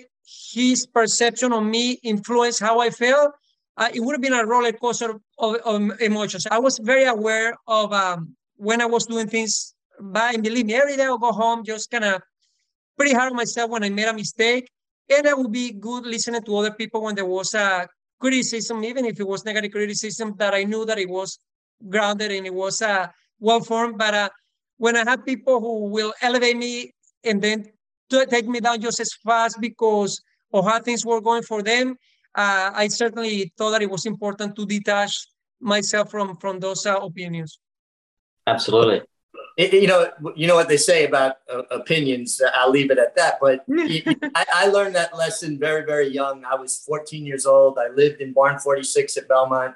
[0.52, 3.32] his perception of me influence how I felt,
[3.80, 6.46] uh, it would have been a roller coaster of, of, emotions.
[6.50, 10.34] I was very aware of um, when I was doing things bad.
[10.34, 12.20] And believe me, every day I'll go home just kind of
[12.98, 14.68] pretty hard on myself when I made a mistake.
[15.08, 17.88] And I would be good listening to other people when there was a
[18.20, 21.38] criticism, even if it was negative criticism, that I knew that it was
[21.88, 23.06] grounded and it was uh,
[23.40, 23.96] well formed.
[23.96, 24.28] But uh,
[24.76, 26.92] when I have people who will elevate me
[27.24, 27.64] and then
[28.10, 30.20] take me down just as fast because
[30.52, 31.96] of how things were going for them,
[32.34, 35.26] uh, I certainly thought that it was important to detach
[35.60, 37.58] myself from from those uh, opinions.
[38.46, 39.02] Absolutely
[39.56, 42.40] it, you know, you know what they say about uh, opinions.
[42.54, 43.38] I'll leave it at that.
[43.40, 43.64] But
[44.34, 46.44] I, I, learned that lesson very, very young.
[46.44, 47.78] I was 14 years old.
[47.78, 49.74] I lived in Barn 46 at Belmont.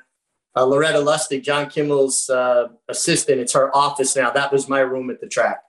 [0.57, 4.31] Uh, Loretta Lustig, John Kimmel's uh, assistant, it's her office now.
[4.31, 5.61] That was my room at the track.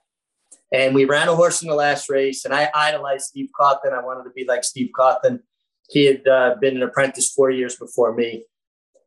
[0.72, 3.94] And we ran a horse in the last race, and I idolized Steve Cauthen.
[3.94, 5.42] I wanted to be like Steve Cauthen.
[5.90, 8.46] He had uh, been an apprentice four years before me.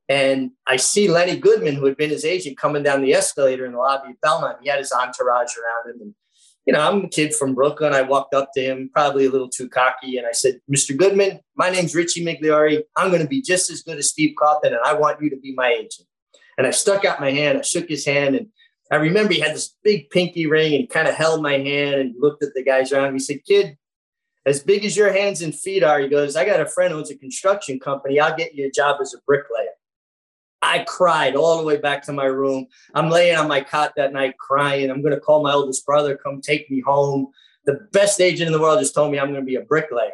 [0.09, 3.73] And I see Lenny Goodman, who had been his agent, coming down the escalator in
[3.73, 4.59] the lobby of Belmont.
[4.63, 6.01] He had his entourage around him.
[6.01, 6.15] And,
[6.65, 7.93] you know, I'm a kid from Brooklyn.
[7.93, 10.97] I walked up to him, probably a little too cocky, and I said, Mr.
[10.97, 12.83] Goodman, my name's Richie Migliore.
[12.97, 15.37] I'm going to be just as good as Steve Cauthen, and I want you to
[15.37, 16.09] be my agent.
[16.57, 18.49] And I stuck out my hand, I shook his hand, and
[18.91, 22.15] I remember he had this big pinky ring and kind of held my hand and
[22.19, 23.13] looked at the guys around.
[23.13, 23.77] He said, Kid,
[24.49, 26.99] as big as your hands and feet are, he goes, I got a friend who
[26.99, 28.19] owns a construction company.
[28.19, 29.67] I'll get you a job as a bricklayer.
[30.63, 32.67] I cried all the way back to my room.
[32.95, 34.91] I'm laying on my cot that night crying.
[34.91, 37.29] I'm going to call my oldest brother, come take me home.
[37.67, 40.13] The best agent in the world just told me I'm going to be a bricklayer.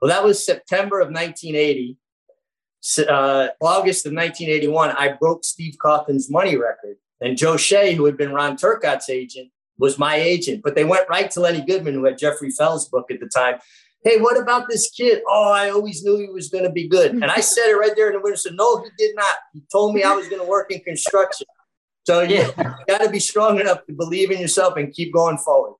[0.00, 1.98] Well, that was September of 1980.
[3.08, 6.96] Uh, August of 1981, I broke Steve Cauthen's money record.
[7.20, 10.62] And Joe Shea, who had been Ron Turcotte's agent, was my agent.
[10.62, 13.58] But they went right to Lenny Goodman, who had Jeffrey Fell's book at the time,
[14.06, 15.20] Hey, what about this kid?
[15.28, 17.10] Oh, I always knew he was going to be good.
[17.10, 18.36] And I said it right there in the window.
[18.36, 19.34] Said, no, he did not.
[19.52, 21.48] He told me I was going to work in construction.
[22.06, 22.52] So yeah.
[22.56, 25.74] you got to be strong enough to believe in yourself and keep going forward.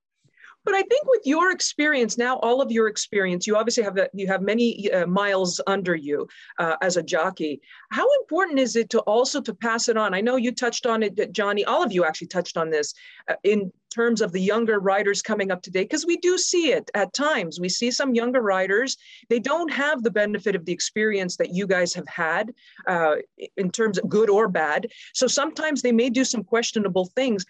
[0.67, 4.09] But I think with your experience now, all of your experience, you obviously have a,
[4.13, 6.27] you have many uh, miles under you
[6.59, 7.61] uh, as a jockey.
[7.93, 10.13] How important is it to also to pass it on?
[10.13, 11.65] I know you touched on it, Johnny.
[11.65, 12.93] All of you actually touched on this
[13.31, 16.91] uh, in terms of the younger riders coming up today, because we do see it
[16.95, 17.61] at times.
[17.61, 18.97] We see some younger riders;
[19.29, 22.53] they don't have the benefit of the experience that you guys have had
[22.89, 23.17] uh,
[23.57, 24.89] in terms of good or bad.
[25.15, 27.47] So sometimes they may do some questionable things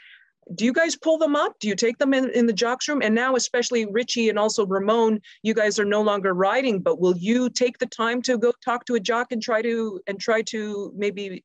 [0.54, 1.58] do you guys pull them up?
[1.58, 3.02] Do you take them in, in the jocks room?
[3.02, 7.16] And now, especially Richie and also Ramon, you guys are no longer riding, but will
[7.16, 10.42] you take the time to go talk to a jock and try to and try
[10.42, 11.42] to maybe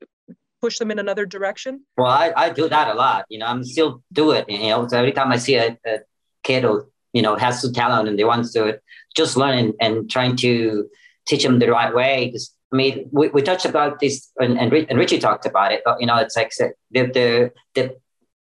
[0.61, 1.83] push them in another direction?
[1.97, 3.25] Well, I, I do that a lot.
[3.29, 4.47] You know, I'm still do it.
[4.47, 5.99] You know, so every time I see a, a
[6.43, 8.79] kid who you know has some talent and they want to
[9.15, 10.87] just learning and trying to
[11.27, 12.31] teach them the right way.
[12.31, 15.81] Just, I mean, we, we touched about this, and, and, and Richie talked about it.
[15.83, 17.95] But you know, it's like the the the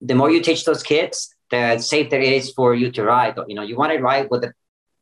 [0.02, 3.36] the more you teach those kids, the safer it is for you to ride.
[3.48, 4.54] You know, you want to ride with a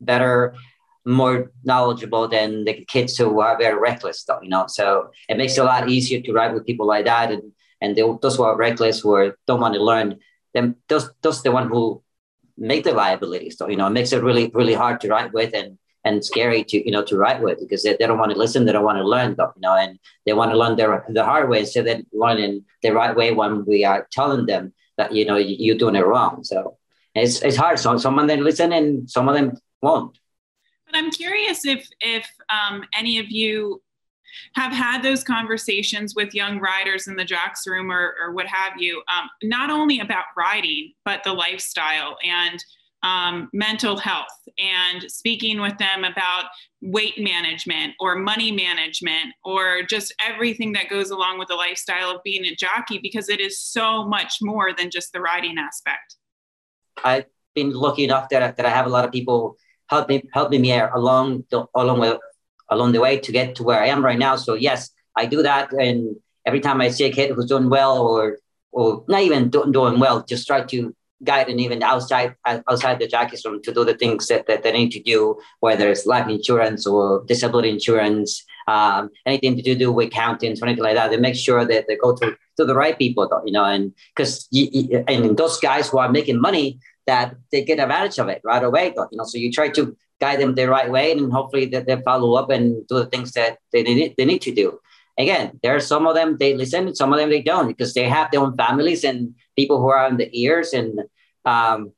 [0.02, 0.56] better,
[1.06, 4.42] more knowledgeable than the kids who are very reckless, though.
[4.42, 7.32] You know, so it makes it a lot easier to ride with people like that,
[7.32, 10.20] and and they, those who are reckless, who don't want to learn,
[10.54, 12.04] then those those the one who
[12.58, 13.58] make the liabilities.
[13.58, 16.64] So you know, it makes it really really hard to ride with, and and scary
[16.64, 18.86] to you know to write with because they, they don't want to listen they don't
[18.86, 21.60] want to learn though you know and they want to learn their the hard way
[21.60, 25.78] instead of learning the right way when we are telling them that you know you're
[25.78, 26.44] doing it wrong.
[26.44, 26.78] So
[27.16, 27.80] it's it's hard.
[27.80, 30.20] So some of them listen and some of them won't.
[30.86, 33.82] But I'm curious if if um, any of you
[34.54, 38.74] have had those conversations with young riders in the jocks room or, or what have
[38.78, 42.64] you, um, not only about riding, but the lifestyle and
[43.04, 44.28] um, mental health
[44.58, 46.46] and speaking with them about
[46.82, 52.22] weight management or money management or just everything that goes along with the lifestyle of
[52.24, 56.16] being a jockey because it is so much more than just the riding aspect.
[57.04, 57.26] I've
[57.56, 59.56] been lucky enough that, that I have a lot of people
[59.90, 62.20] help me helping me along the along with
[62.70, 64.36] along the way to get to where I am right now.
[64.36, 67.98] So yes, I do that, and every time I see a kid who's doing well
[67.98, 68.38] or
[68.72, 73.44] or not even doing well, just try to guide and even outside outside the jockeys
[73.46, 76.88] room to do the things that, that they need to do, whether it's life insurance
[76.88, 81.10] or disability insurance, um, anything to do with accountants or anything like that.
[81.10, 84.48] They make sure that they go to, to the right people, you know, and because
[85.08, 88.94] and those guys who are making money, that they get advantage of it right away,
[88.96, 89.26] you know.
[89.26, 92.50] So you try to guide them the right way, and hopefully that they follow up
[92.50, 94.80] and do the things that they need, they need to do.
[95.20, 98.08] Again, there are some of them they listen, some of them they don't because they
[98.08, 101.02] have their own families and people who are on the ears, and
[101.44, 101.92] um,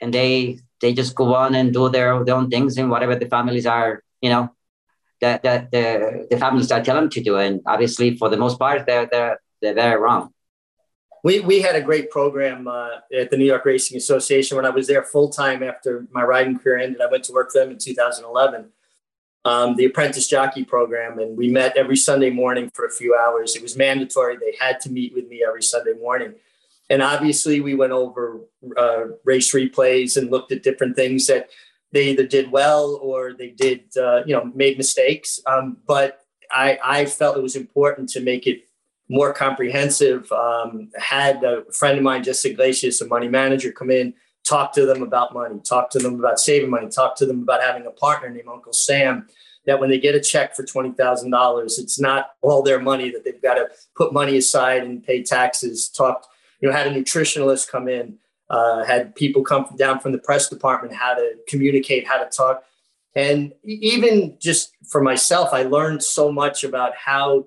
[0.00, 3.26] and they they just go on and do their, their own things and whatever the
[3.26, 4.50] families are, you know,
[5.20, 7.36] that that the the families are telling them to do.
[7.36, 10.32] And obviously, for the most part, they're they're they're very wrong.
[11.24, 14.70] We, we had a great program uh, at the New York Racing Association when I
[14.70, 17.00] was there full time after my riding career ended.
[17.00, 18.70] I went to work for them in 2011,
[19.48, 23.56] um, the apprentice jockey program, and we met every Sunday morning for a few hours.
[23.56, 26.34] It was mandatory; they had to meet with me every Sunday morning,
[26.90, 28.40] and obviously we went over
[28.76, 31.48] uh, race replays and looked at different things that
[31.92, 35.40] they either did well or they did, uh, you know, made mistakes.
[35.46, 36.20] Um, but
[36.50, 38.64] I, I felt it was important to make it
[39.08, 40.30] more comprehensive.
[40.32, 44.14] Um, had a friend of mine, Jesse Iglesias, a money manager, come in,
[44.48, 47.62] talk to them about money, talk to them about saving money, talk to them about
[47.62, 49.28] having a partner named Uncle Sam.
[49.66, 53.10] That when they get a check for twenty thousand dollars, it's not all their money.
[53.10, 55.88] That they've got to put money aside and pay taxes.
[55.88, 56.26] Talked,
[56.60, 58.16] you know, had a nutritionalist come in,
[58.48, 62.64] uh, had people come down from the press department how to communicate, how to talk,
[63.14, 67.46] and even just for myself, I learned so much about how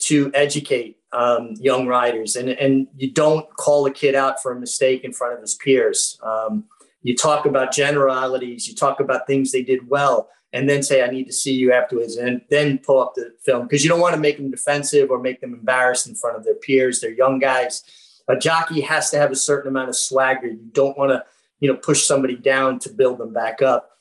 [0.00, 4.60] to educate um, young riders, and and you don't call a kid out for a
[4.60, 6.18] mistake in front of his peers.
[6.22, 6.64] Um,
[7.02, 11.10] you talk about generalities, you talk about things they did well, and then say, "I
[11.10, 14.14] need to see you afterwards," and then pull up the film because you don't want
[14.14, 17.00] to make them defensive or make them embarrassed in front of their peers.
[17.00, 17.82] They're young guys.
[18.28, 20.48] A jockey has to have a certain amount of swagger.
[20.48, 21.24] You don't want to,
[21.60, 23.92] you know, push somebody down to build them back up.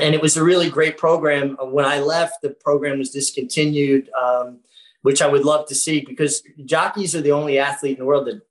[0.00, 1.56] And it was a really great program.
[1.60, 4.10] When I left, the program was discontinued.
[4.20, 4.58] Um,
[5.02, 8.26] which I would love to see because jockeys are the only athlete in the world
[8.26, 8.42] that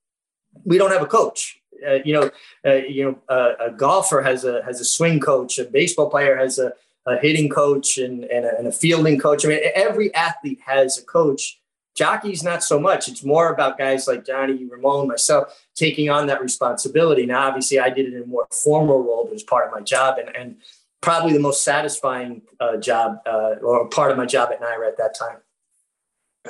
[0.64, 1.60] we don't have a coach.
[1.88, 2.30] Uh, you know,
[2.66, 5.58] uh, you know, uh, a golfer has a has a swing coach.
[5.60, 6.74] A baseball player has a,
[7.06, 9.46] a hitting coach and and a, and a, fielding coach.
[9.46, 11.62] I mean, every athlete has a coach.
[11.96, 13.08] Jockeys, not so much.
[13.08, 17.26] It's more about guys like Johnny, Ramon, myself taking on that responsibility.
[17.26, 19.72] Now, obviously, I did it in a more formal role, but it was part of
[19.72, 20.58] my job and and
[21.02, 24.98] probably the most satisfying uh, job uh, or part of my job at NYRA at
[24.98, 25.38] that time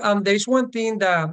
[0.01, 1.29] um, there's one thing that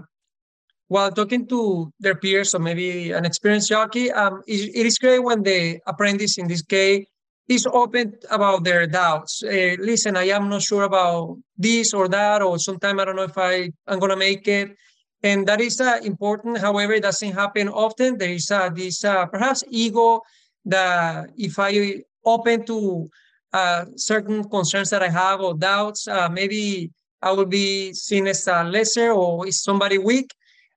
[0.89, 5.23] while talking to their peers or maybe an experienced jockey, um, it, it is great
[5.23, 7.07] when the apprentice in this case
[7.49, 9.43] is open about their doubts.
[9.43, 13.23] Uh, listen, I am not sure about this or that, or sometime I don't know
[13.23, 14.77] if I am gonna make it.
[15.23, 16.59] And that is uh, important.
[16.59, 18.19] However, it doesn't happen often.
[18.19, 20.23] There is uh, this uh, perhaps ego
[20.67, 23.09] that if I open to
[23.53, 26.91] uh, certain concerns that I have or doubts, uh, maybe
[27.27, 30.31] I will be seen as a lesser or is somebody weak.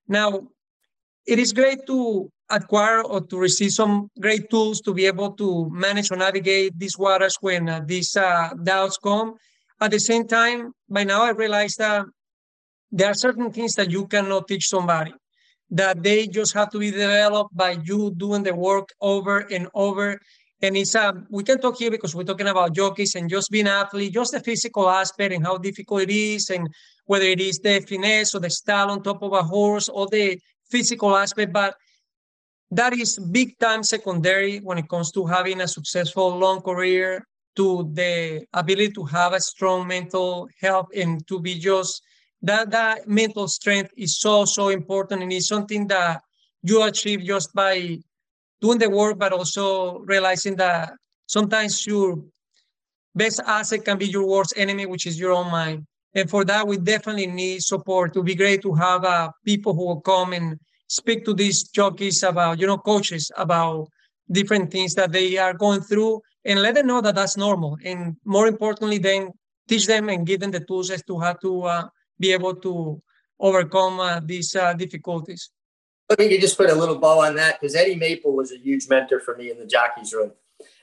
[0.08, 0.47] Now,
[1.28, 5.70] it is great to acquire or to receive some great tools to be able to
[5.70, 9.36] manage or navigate these waters when uh, these uh, doubts come.
[9.80, 12.06] At the same time, by now I realize that
[12.91, 15.14] there are certain things that you cannot teach somebody,
[15.70, 20.20] that they just have to be developed by you doing the work over and over
[20.62, 23.68] and it's um, we can talk here because we're talking about jockeys and just being
[23.68, 26.68] athlete, just the physical aspect and how difficult it is, and
[27.05, 30.39] whether it is the finesse or the style on top of a horse, or the
[30.70, 31.53] physical aspect.
[31.53, 31.76] But
[32.72, 37.89] that is big time secondary when it comes to having a successful long career, to
[37.93, 42.01] the ability to have a strong mental health and to be just
[42.41, 46.22] that that mental strength is so so important and it's something that
[46.64, 47.97] you achieve just by
[48.62, 50.93] doing the work, but also realizing that
[51.28, 52.24] sometimes your
[53.16, 55.86] best asset can be your worst enemy, which is your own mind.
[56.16, 58.12] And for that, we definitely need support.
[58.12, 61.64] It would be great to have uh, people who will come and speak to these
[61.64, 63.88] jockeys about, you know, coaches about
[64.32, 67.78] different things that they are going through and let them know that that's normal.
[67.84, 69.30] And more importantly, then
[69.68, 71.88] teach them and give them the tools as to how to uh,
[72.20, 73.01] be able to
[73.39, 74.74] overcome uh, these uh,
[76.10, 76.32] difficulties.
[76.32, 78.88] Let me just put a little bow on that because Eddie Maple was a huge
[78.89, 80.32] mentor for me in the jockeys room.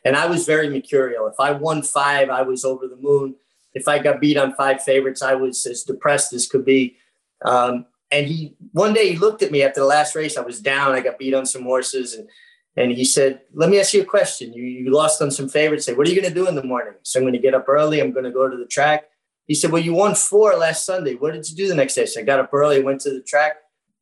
[0.04, 1.26] And I was very mercurial.
[1.26, 3.34] If I won five, I was over the moon.
[3.74, 6.96] If I got beat on five favorites, I was as depressed as could be.
[7.44, 10.36] Um, and he one day he looked at me after the last race.
[10.36, 10.92] I was down.
[10.92, 12.28] I got beat on some horses, and
[12.76, 14.54] and he said, "Let me ask you a question.
[14.54, 15.84] You you lost on some favorites.
[15.84, 16.94] Say, what are you going to do in the morning?
[17.02, 18.00] So I'm going to get up early.
[18.00, 19.06] I'm going to go to the track.
[19.46, 21.14] He said, Well, you won four last Sunday.
[21.14, 22.06] What did you do the next day?
[22.06, 23.56] So I got up early, went to the track.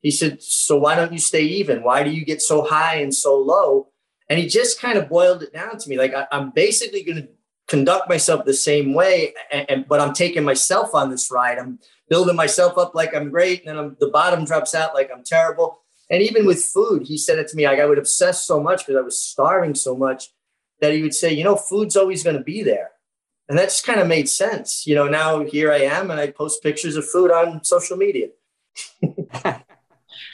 [0.05, 1.83] He said, So why don't you stay even?
[1.83, 3.89] Why do you get so high and so low?
[4.29, 5.99] And he just kind of boiled it down to me.
[5.99, 7.29] Like I, am basically going to
[7.67, 11.59] conduct myself the same way, and, and, but I'm taking myself on this ride.
[11.59, 11.79] I'm
[12.09, 15.25] building myself up like I'm great, and then I'm, the bottom drops out like I'm
[15.25, 15.81] terrible.
[16.11, 17.67] And even with food, he said it to me.
[17.67, 20.29] Like I would obsess so much because I was starving so much
[20.81, 22.91] that he would say, you know, food's always going to be there
[23.49, 24.87] and that just kind of made sense.
[24.87, 28.29] You know, now here I am and I post pictures of food on social media.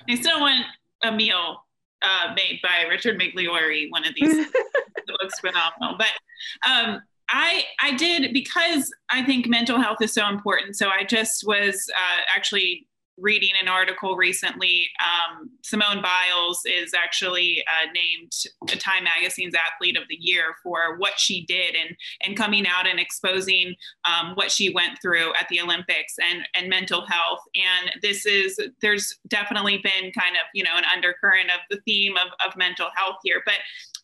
[0.08, 0.64] I still want
[1.04, 1.64] a meal
[2.02, 4.38] uh, made by Richard Migliore, one of these.
[4.54, 5.98] it looks phenomenal.
[5.98, 10.76] But um, I, I did because I think mental health is so important.
[10.76, 12.86] So I just was uh, actually
[13.20, 14.88] reading an article recently.
[15.00, 18.32] Um, Simone Biles is actually uh, named
[18.80, 22.98] Time Magazine's Athlete of the Year for what she did and and coming out and
[22.98, 27.40] exposing um, what she went through at the Olympics and and mental health.
[27.54, 32.16] And this is there's definitely been kind of you know an undercurrent of the theme
[32.16, 33.56] of of mental health here, but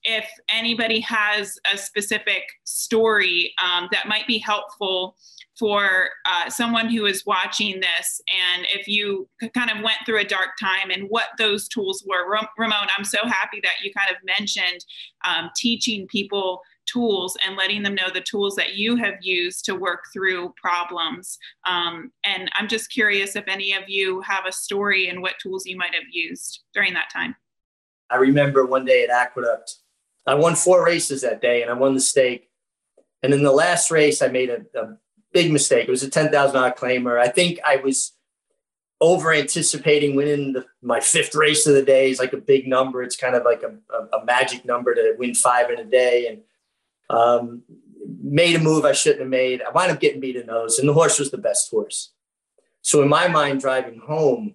[0.06, 5.16] if anybody has a specific story um, that might be helpful
[5.58, 8.20] for uh, someone who is watching this.
[8.54, 12.28] And if you kind of went through a dark time and what those tools were
[12.58, 14.84] ramon i'm so happy that you kind of mentioned
[15.26, 19.74] um, teaching people tools and letting them know the tools that you have used to
[19.74, 21.38] work through problems.
[21.66, 25.66] Um, and i'm just curious if any of you have a story and what tools
[25.66, 27.34] you might have used during that time.
[28.10, 29.78] I remember one day at aqueduct
[30.26, 32.50] i won four races that day and i won the stake
[33.22, 34.96] and in the last race i made a, a
[35.36, 35.86] big mistake.
[35.86, 37.20] It was a ten thousand dollar claimer.
[37.20, 38.12] I think I was
[39.02, 42.10] over anticipating winning the, my fifth race of the day.
[42.10, 43.02] It's like a big number.
[43.02, 46.28] It's kind of like a, a, a magic number to win five in a day,
[46.28, 47.62] and um,
[48.22, 49.60] made a move I shouldn't have made.
[49.60, 52.12] I wound up getting beat in those, and the horse was the best horse.
[52.80, 54.54] So in my mind, driving home,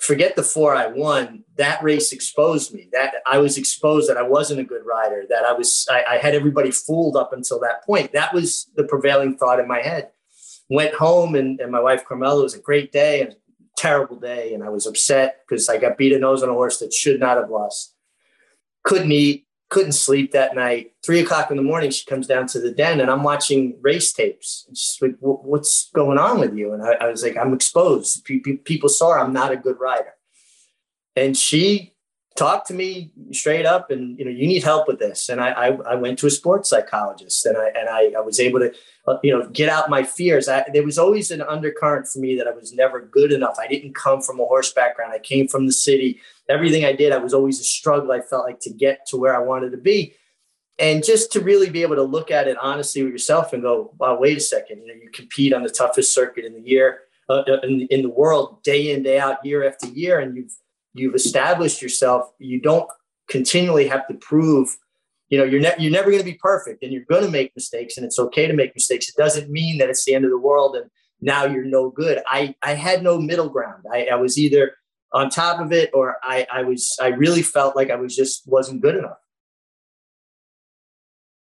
[0.00, 1.44] forget the four I won.
[1.56, 2.88] That race exposed me.
[2.92, 5.24] That I was exposed that I wasn't a good rider.
[5.28, 8.12] That I was I, I, had everybody fooled up until that point.
[8.12, 10.10] That was the prevailing thought in my head.
[10.68, 13.36] Went home and, and my wife Carmela was a great day and
[13.76, 16.78] terrible day, and I was upset because I got beat a nose on a horse
[16.78, 17.94] that should not have lost.
[18.84, 19.43] Couldn't eat
[19.74, 20.92] couldn't sleep that night.
[21.04, 24.12] Three o'clock in the morning, she comes down to the den and I'm watching race
[24.12, 24.66] tapes.
[24.68, 26.72] she's like, what's going on with you?
[26.72, 28.24] And I, I was like, I'm exposed.
[28.64, 29.18] people saw her.
[29.18, 30.14] I'm not a good rider.
[31.16, 31.93] And she
[32.36, 35.28] talked to me straight up and, you know, you need help with this.
[35.28, 38.40] And I, I, I went to a sports psychologist and I, and I, I was
[38.40, 38.72] able to,
[39.06, 40.48] uh, you know, get out my fears.
[40.48, 43.56] I, there was always an undercurrent for me that I was never good enough.
[43.60, 45.12] I didn't come from a horse background.
[45.12, 48.12] I came from the city everything I did, I was always a struggle.
[48.12, 50.14] I felt like to get to where I wanted to be.
[50.78, 53.94] And just to really be able to look at it honestly with yourself and go,
[53.98, 57.00] wow, wait a second, you know, you compete on the toughest circuit in the year,
[57.28, 60.56] uh in, in the world, day in, day out, year after year, and you've
[60.94, 62.30] you've established yourself.
[62.38, 62.88] You don't
[63.28, 64.76] continually have to prove
[65.30, 67.50] you know you're, ne- you're never going to be perfect and you're going to make
[67.56, 70.30] mistakes and it's okay to make mistakes it doesn't mean that it's the end of
[70.30, 70.90] the world and
[71.22, 74.74] now you're no good i i had no middle ground i, I was either
[75.14, 78.42] on top of it, or I, I was I really felt like I was just
[78.46, 79.16] wasn't good enough.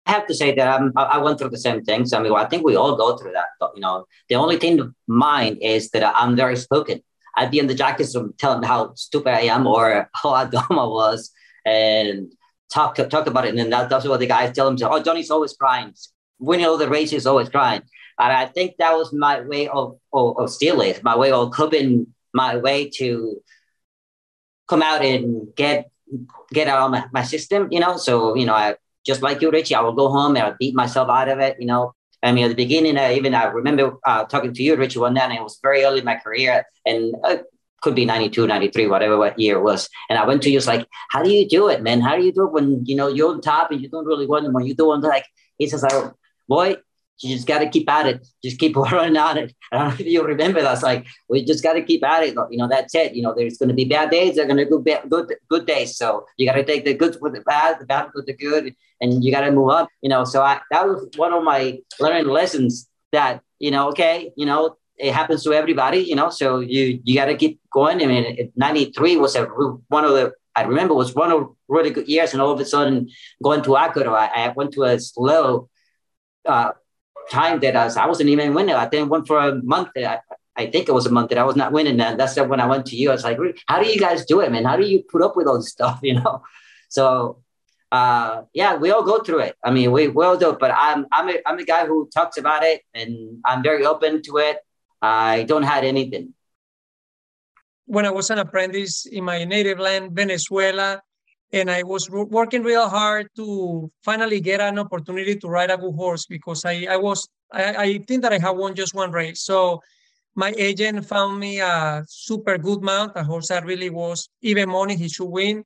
[0.04, 2.12] I have to say that I went through the same things.
[2.12, 3.46] I mean, I think we all go through that.
[3.58, 7.02] But, you know, the only thing of mine is that I'm very spoken.
[7.36, 10.86] I'd be in the jackets room telling how stupid I am or how dumb I
[10.86, 11.30] was,
[11.64, 12.32] and
[12.72, 13.50] talk talk about it.
[13.50, 14.78] And then that, that's what the guys tell him.
[14.82, 15.94] Oh, Johnny's always crying.
[16.38, 17.82] Winning all the races, always crying.
[18.18, 22.06] And I think that was my way of of, of stealing, my way of coping
[22.32, 23.40] my way to
[24.68, 25.90] come out and get
[26.52, 27.96] get out of my, my system, you know.
[27.96, 30.74] So, you know, I just like you, Richie, I will go home and I'll beat
[30.74, 31.94] myself out of it, you know.
[32.22, 35.14] I mean, at the beginning, I even I remember uh, talking to you, Richie, one
[35.14, 37.36] day, and it was very early in my career, and uh,
[37.82, 39.88] could be 92, 93, whatever what year it was.
[40.08, 42.00] And I went to you, was like, how do you do it, man?
[42.00, 44.26] How do you do it when, you know, you're on top and you don't really
[44.26, 44.98] want them when you do it?
[44.98, 45.26] Like,
[45.58, 46.12] he says, like,
[46.48, 46.76] boy,
[47.20, 48.26] you just got to keep at it.
[48.42, 49.54] Just keep running on it.
[49.72, 52.34] I don't know if you remember that's like we just got to keep at it.
[52.50, 53.14] You know, that's it.
[53.14, 54.36] You know, there's going to be bad days.
[54.36, 55.96] They're going to be good, good days.
[55.96, 58.74] So you got to take the good with the bad, the bad with the good,
[59.00, 59.88] and you got to move up.
[60.02, 64.30] You know, so I, that was one of my learning lessons that you know, okay,
[64.36, 66.30] you know, it happens to everybody, you know.
[66.30, 68.02] So you you got to keep going.
[68.02, 72.08] I mean, '93 was a one of the I remember was one of really good
[72.08, 73.08] years, and all of a sudden
[73.42, 75.68] going to Acro, I, I went to a slow
[76.46, 76.72] uh,
[77.30, 78.74] time that I, was, I wasn't even winning.
[78.74, 79.88] I think went for a month.
[79.96, 80.20] I,
[80.56, 82.00] I think it was a month that I was not winning.
[82.00, 83.10] And that's when I went to you.
[83.10, 84.64] I was like, how do you guys do it, man?
[84.64, 86.42] How do you put up with all this stuff, you know?
[86.88, 87.42] So
[87.92, 89.56] uh, yeah, we all go through it.
[89.62, 92.36] I mean, we will do it, but I'm I'm a, I'm a guy who talks
[92.36, 94.58] about it, and I'm very open to it.
[95.00, 96.34] I don't hide anything.
[97.86, 101.00] When I was an apprentice in my native land, Venezuela,
[101.56, 105.94] and I was working real hard to finally get an opportunity to ride a good
[105.94, 109.42] horse because I I was I, I think that I have won just one race.
[109.42, 109.80] So
[110.34, 114.96] my agent found me a super good mount, a horse that really was even money
[114.96, 115.64] he should win.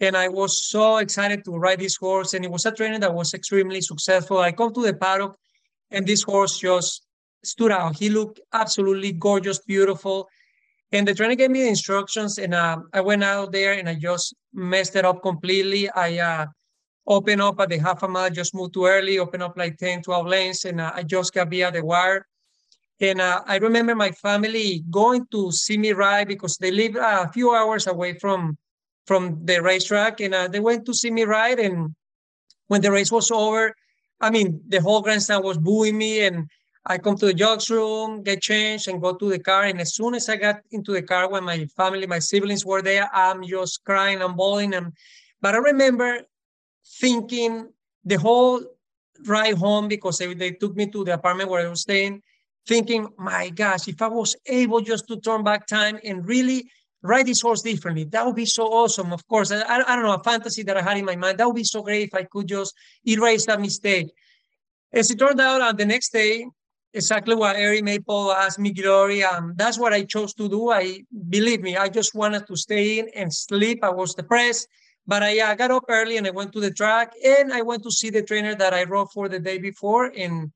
[0.00, 2.34] And I was so excited to ride this horse.
[2.34, 4.38] And it was a trainer that was extremely successful.
[4.38, 5.36] I come to the paddock
[5.90, 7.02] and this horse just
[7.42, 7.96] stood out.
[7.98, 10.28] He looked absolutely gorgeous, beautiful.
[10.92, 13.94] And the trainer gave me the instructions, and uh, I went out there and I
[13.94, 15.90] just messed it up completely.
[15.90, 16.46] I uh,
[17.06, 20.02] opened up at the half a mile, just moved too early, opened up like 10,
[20.02, 22.26] 12 lanes, and uh, I just got via the wire.
[23.00, 27.30] And uh, I remember my family going to see me ride because they live a
[27.32, 28.56] few hours away from
[29.06, 31.58] from the racetrack, and uh, they went to see me ride.
[31.58, 31.94] And
[32.66, 33.74] when the race was over,
[34.20, 36.48] I mean, the whole grandstand was booing me, and
[36.90, 39.64] I come to the judge's room, get changed, and go to the car.
[39.64, 42.80] And as soon as I got into the car, when my family, my siblings were
[42.80, 44.72] there, I'm just crying and bawling.
[44.72, 44.94] And
[45.42, 46.22] but I remember
[46.98, 47.68] thinking
[48.04, 48.62] the whole
[49.26, 52.22] ride home because they, they took me to the apartment where I was staying,
[52.66, 56.70] thinking, my gosh, if I was able just to turn back time and really
[57.02, 59.12] ride this horse differently, that would be so awesome.
[59.12, 61.36] Of course, I, I don't know, a fantasy that I had in my mind.
[61.36, 62.74] That would be so great if I could just
[63.06, 64.08] erase that mistake.
[64.90, 66.46] As it turned out, on the next day,
[66.94, 69.22] exactly what Eric Maple asked me, Glory.
[69.22, 70.70] Um, that's what I chose to do.
[70.70, 73.84] I believe me, I just wanted to stay in and sleep.
[73.84, 74.68] I was depressed,
[75.06, 77.82] but I uh, got up early and I went to the track and I went
[77.84, 80.12] to see the trainer that I rode for the day before.
[80.16, 80.52] And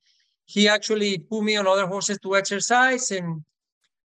[0.46, 3.10] he actually put me on other horses to exercise.
[3.10, 3.42] And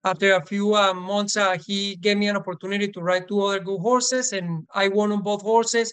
[0.05, 3.59] after a few uh, months, uh, he gave me an opportunity to ride two other
[3.61, 5.93] good horses, and I won on both horses.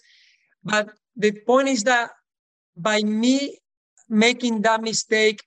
[0.62, 2.10] But the point is that
[2.76, 3.58] by me
[4.08, 5.42] making that mistake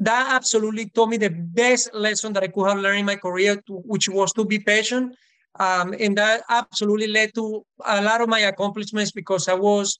[0.00, 3.56] that absolutely taught me the best lesson that I could have learned in my career,
[3.66, 5.14] to, which was to be patient.
[5.58, 9.98] Um, and that absolutely led to a lot of my accomplishments because I was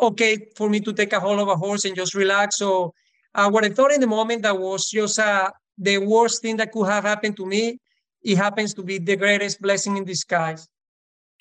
[0.00, 2.56] okay for me to take a hold of a horse and just relax.
[2.58, 2.94] So,
[3.34, 6.72] uh, what I thought in the moment that was just uh, the worst thing that
[6.72, 7.78] could have happened to me,
[8.22, 10.68] it happens to be the greatest blessing in disguise.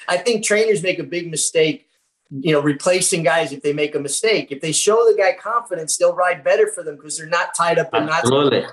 [0.08, 1.89] I think trainers make a big mistake
[2.32, 4.52] you know, replacing guys if they make a mistake.
[4.52, 7.80] If they show the guy confidence, they'll ride better for them because they're not tied
[7.80, 8.20] up and not.
[8.20, 8.66] Absolutely.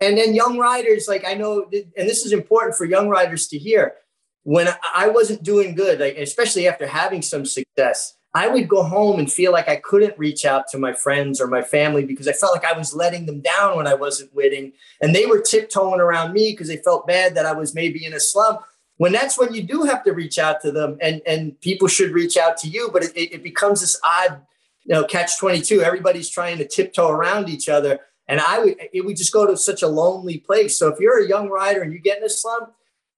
[0.00, 3.58] And then young riders, like I know, and this is important for young riders to
[3.58, 3.94] hear.
[4.42, 9.20] When I wasn't doing good, like especially after having some success, I would go home
[9.20, 12.32] and feel like I couldn't reach out to my friends or my family because I
[12.32, 14.72] felt like I was letting them down when I wasn't winning.
[15.00, 18.12] And they were tiptoeing around me because they felt bad that I was maybe in
[18.12, 18.62] a slump
[18.96, 22.12] when that's when you do have to reach out to them and and people should
[22.12, 24.40] reach out to you but it, it becomes this odd
[24.84, 28.00] you know catch 22 everybody's trying to tiptoe around each other.
[28.26, 30.78] And i would it would just go to such a lonely place.
[30.78, 32.72] So if you're a young rider and you get in a slump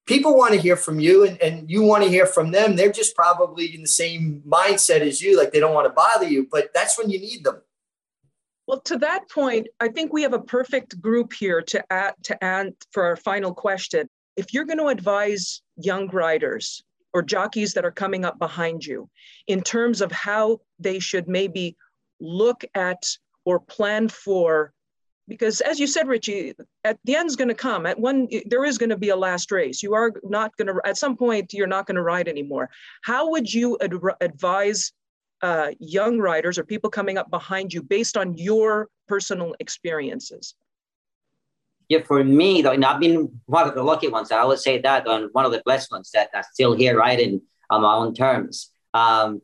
[0.06, 2.76] people want to hear from you and, and you want to hear from them.
[2.76, 6.28] They're just probably in the same mindset as you like they don't want to bother
[6.28, 7.60] you but that's when you need them.
[8.66, 12.42] Well, to that point, I think we have a perfect group here to add to
[12.42, 14.08] add for our final question.
[14.36, 19.08] If you're going to advise young riders or jockeys that are coming up behind you
[19.46, 21.76] in terms of how they should maybe
[22.20, 23.06] look at
[23.44, 24.72] or plan for
[25.28, 26.54] because as you said richie
[26.84, 27.86] at the end's going to come.
[27.86, 29.82] At one there is going to be a last race.
[29.82, 32.70] You are not going to at some point you're not going to ride anymore.
[33.02, 34.92] How would you ad- advise
[35.42, 40.54] uh, young riders or people coming up behind you based on your personal experiences
[41.88, 44.32] yeah, for me, though, I've been one of the lucky ones.
[44.32, 47.42] I would say that, and one of the blessed ones that are still here riding
[47.70, 48.70] on my own terms.
[48.92, 49.42] Um,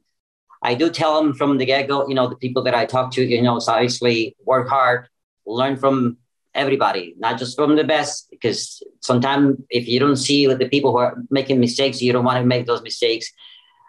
[0.63, 3.13] I do tell them from the get go, you know, the people that I talk
[3.13, 5.09] to, you know, so obviously work hard,
[5.47, 6.19] learn from
[6.55, 10.99] everybody, not just from the best, because sometimes if you don't see the people who
[10.99, 13.33] are making mistakes, you don't want to make those mistakes.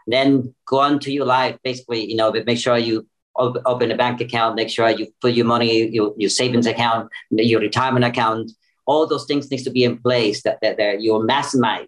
[0.08, 3.97] Then go on to your life, basically, you know, but make sure you open a
[3.97, 8.51] bank account, make sure you put your money, your, your savings account, your retirement account,
[8.86, 11.88] all those things needs to be in place that, that, that you maximize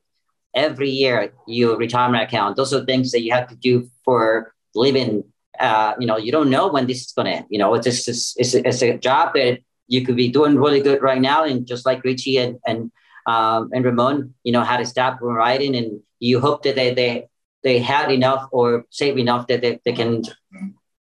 [0.54, 2.56] every year your retirement account.
[2.56, 5.24] Those are things that you have to do for living.
[5.60, 7.46] Uh, you know, you don't know when this is going to end.
[7.50, 10.58] You know, it's just it's, it's, a, it's a job that you could be doing
[10.58, 12.92] really good right now, and just like Richie and and
[13.26, 17.28] um, and Ramon, you know, had to stop writing, and you hope that they they
[17.64, 20.24] they had enough or save enough that they, they can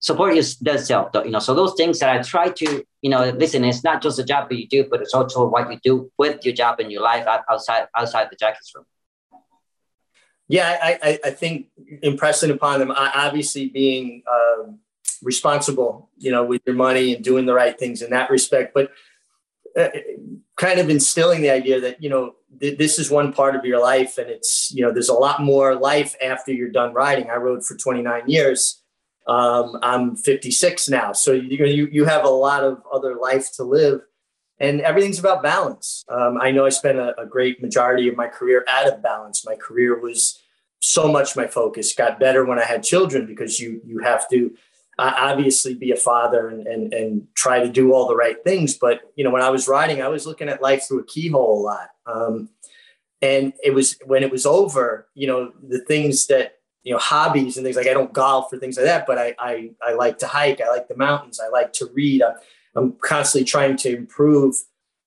[0.02, 1.12] support your themselves.
[1.14, 4.20] You know, so those things that I try to, you know, listen, it's not just
[4.20, 6.92] a job that you do, but it's also what you do with your job and
[6.92, 8.86] your life outside outside the jackets room.
[10.50, 11.68] Yeah, I, I, I think
[12.02, 14.80] impressing upon them, obviously being um,
[15.24, 18.92] responsible, you know, with your money and doing the right things in that respect, but
[19.78, 19.88] uh,
[20.58, 23.80] kind of instilling the idea that you know th- this is one part of your
[23.80, 27.30] life, and it's you know there's a lot more life after you're done riding.
[27.30, 28.81] I rode for 29 years.
[29.28, 33.64] Um, I'm 56 now, so you you you have a lot of other life to
[33.64, 34.02] live,
[34.60, 36.04] and everything's about balance.
[36.10, 39.46] Um, I know I spent a, a great majority of my career out of balance.
[39.46, 40.42] My career was
[40.80, 41.94] so much my focus.
[41.94, 44.56] Got better when I had children because you you have to
[44.98, 48.76] obviously be a father and, and and try to do all the right things.
[48.76, 51.62] But you know, when I was riding, I was looking at life through a keyhole
[51.62, 51.90] a lot.
[52.06, 52.50] Um,
[53.22, 57.58] and it was when it was over, you know, the things that you know, hobbies
[57.58, 60.18] and things like I don't golf or things like that, but I I, I like
[60.20, 60.62] to hike.
[60.62, 61.40] I like the mountains.
[61.40, 62.22] I like to read.
[62.22, 62.36] I'm,
[62.76, 64.56] I'm constantly trying to improve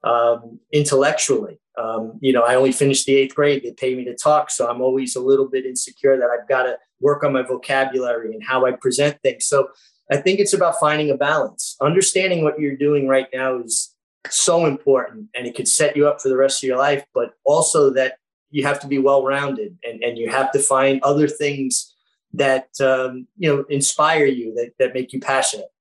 [0.05, 1.59] um, intellectually.
[1.77, 3.63] Um, you know, I only finished the eighth grade.
[3.65, 6.65] They pay me to talk, so I'm always a little bit insecure that I've got
[6.65, 9.47] to work on my vocabulary and how I present things.
[9.47, 9.69] So
[10.11, 11.77] I think it's about finding a balance.
[11.81, 13.95] Understanding what you're doing right now is
[14.29, 17.05] so important, and it could set you up for the rest of your life.
[17.13, 18.19] But also that
[18.55, 21.93] you have to be well-rounded, and, and you have to find other things
[22.33, 25.73] that um, you know inspire you, that that make you passionate.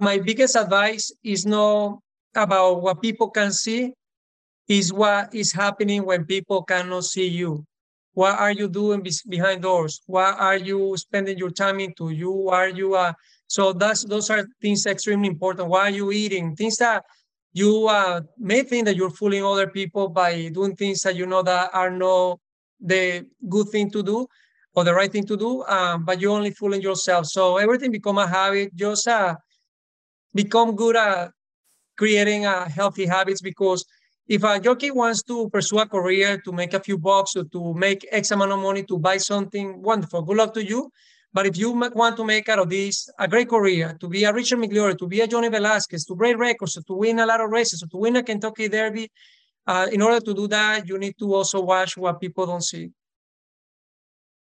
[0.00, 2.00] My biggest advice is not
[2.34, 3.92] about what people can see
[4.66, 7.64] is what is happening when people cannot see you.
[8.14, 10.00] What are you doing behind doors?
[10.06, 12.10] What are you spending your time into?
[12.10, 13.12] You are you uh
[13.46, 15.68] so that's those are things extremely important.
[15.68, 16.56] What are you eating?
[16.56, 17.04] Things that
[17.54, 21.42] you uh, may think that you're fooling other people by doing things that you know
[21.42, 22.40] that are not
[22.80, 24.26] the good thing to do
[24.74, 27.26] or the right thing to do, um, but you're only fooling yourself.
[27.26, 28.74] So everything become a habit.
[28.74, 29.36] Just uh,
[30.34, 31.30] become good at
[31.96, 33.84] creating uh, healthy habits because
[34.26, 37.74] if a jockey wants to pursue a career to make a few bucks or to
[37.74, 40.22] make X amount of money to buy something, wonderful.
[40.22, 40.90] Good luck to you.
[41.34, 44.32] But if you want to make out of this a great career, to be a
[44.32, 47.50] Richard Migliore, to be a Johnny Velazquez, to break records, to win a lot of
[47.50, 49.10] races, or to win a Kentucky Derby,
[49.66, 52.90] uh, in order to do that, you need to also watch what people don't see.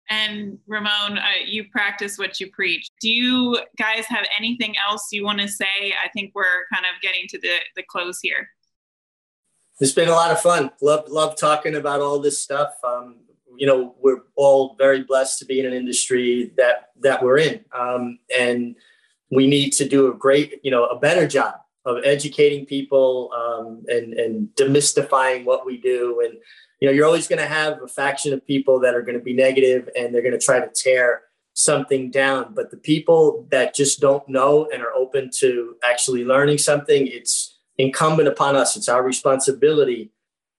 [0.09, 2.89] And Ramon, uh, you practice what you preach.
[3.01, 5.93] Do you guys have anything else you want to say?
[6.03, 8.49] I think we're kind of getting to the, the close here.
[9.81, 10.71] It's been a lot of fun.
[10.81, 12.73] Love love talking about all this stuff.
[12.83, 13.17] Um,
[13.59, 17.65] you know, we're all very blessed to be in an industry that that we're in,
[17.77, 18.75] um, and
[19.29, 21.55] we need to do a great, you know, a better job
[21.85, 26.21] of educating people um, and and demystifying what we do.
[26.23, 26.37] And
[26.79, 29.23] you know, you're always going to have a faction of people that are going to
[29.23, 32.53] be negative and they're going to try to tear something down.
[32.53, 37.57] But the people that just don't know and are open to actually learning something, it's
[37.77, 38.77] incumbent upon us.
[38.77, 40.11] It's our responsibility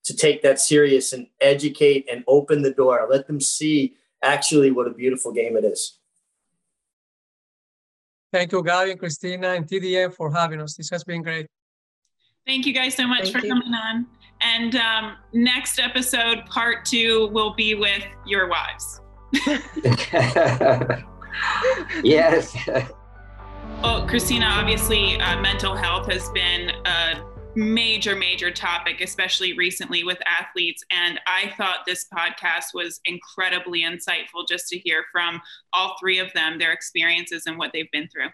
[0.05, 3.07] to take that serious and educate and open the door.
[3.11, 5.98] Let them see actually what a beautiful game it is.
[8.32, 10.76] Thank you, Gabby and Christina and TDN for having us.
[10.76, 11.46] This has been great.
[12.46, 13.53] Thank you guys so much Thank for you.
[13.53, 14.07] coming on.
[14.42, 19.00] And um, next episode, part two, will be with your wives.
[22.03, 22.57] yes.
[23.83, 27.22] Well, Christina, obviously, uh, mental health has been a
[27.54, 30.84] major, major topic, especially recently with athletes.
[30.90, 35.40] And I thought this podcast was incredibly insightful just to hear from
[35.72, 38.28] all three of them, their experiences and what they've been through.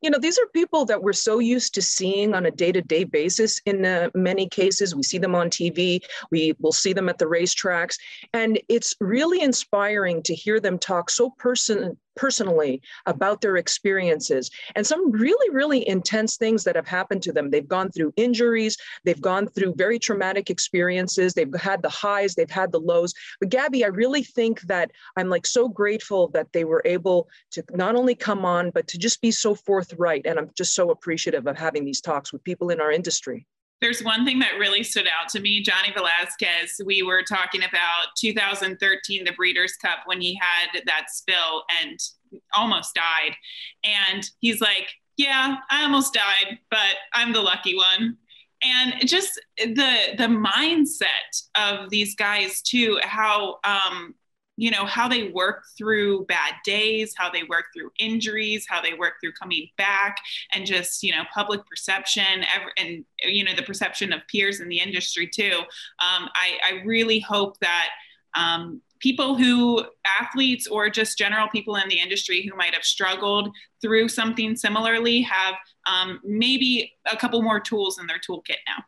[0.00, 3.60] You know these are people that we're so used to seeing on a day-to-day basis.
[3.66, 6.00] In uh, many cases we see them on tv
[6.30, 7.96] we will see them at the racetracks.
[8.32, 14.84] And it's really inspiring to hear them talk so person personally about their experiences and
[14.84, 17.48] some really, really intense things that have happened to them.
[17.48, 22.50] They've gone through injuries, they've gone through very traumatic experiences, they've had the highs, they've
[22.50, 23.14] had the lows.
[23.38, 27.62] But Gabby, I really think that I'm like so grateful that they were able to
[27.70, 30.26] not only come on, but to just be so forthright.
[30.26, 33.46] And I'm just so appreciative of having these talks with people in our industry.
[33.80, 35.62] There's one thing that really stood out to me.
[35.62, 41.64] Johnny Velazquez, we were talking about 2013, the Breeders' Cup, when he had that spill
[41.80, 41.98] and
[42.54, 43.36] almost died.
[43.84, 48.16] And he's like, Yeah, I almost died, but I'm the lucky one.
[48.64, 54.14] And just the the mindset of these guys too, how um,
[54.58, 58.92] you know how they work through bad days how they work through injuries how they
[58.94, 60.18] work through coming back
[60.52, 62.44] and just you know public perception
[62.76, 65.58] and you know the perception of peers in the industry too.
[66.00, 67.88] Um, I, I really hope that
[68.34, 69.84] um, people who
[70.20, 75.22] athletes or just general people in the industry who might have struggled through something similarly
[75.22, 75.54] have
[75.90, 78.82] um, maybe a couple more tools in their toolkit now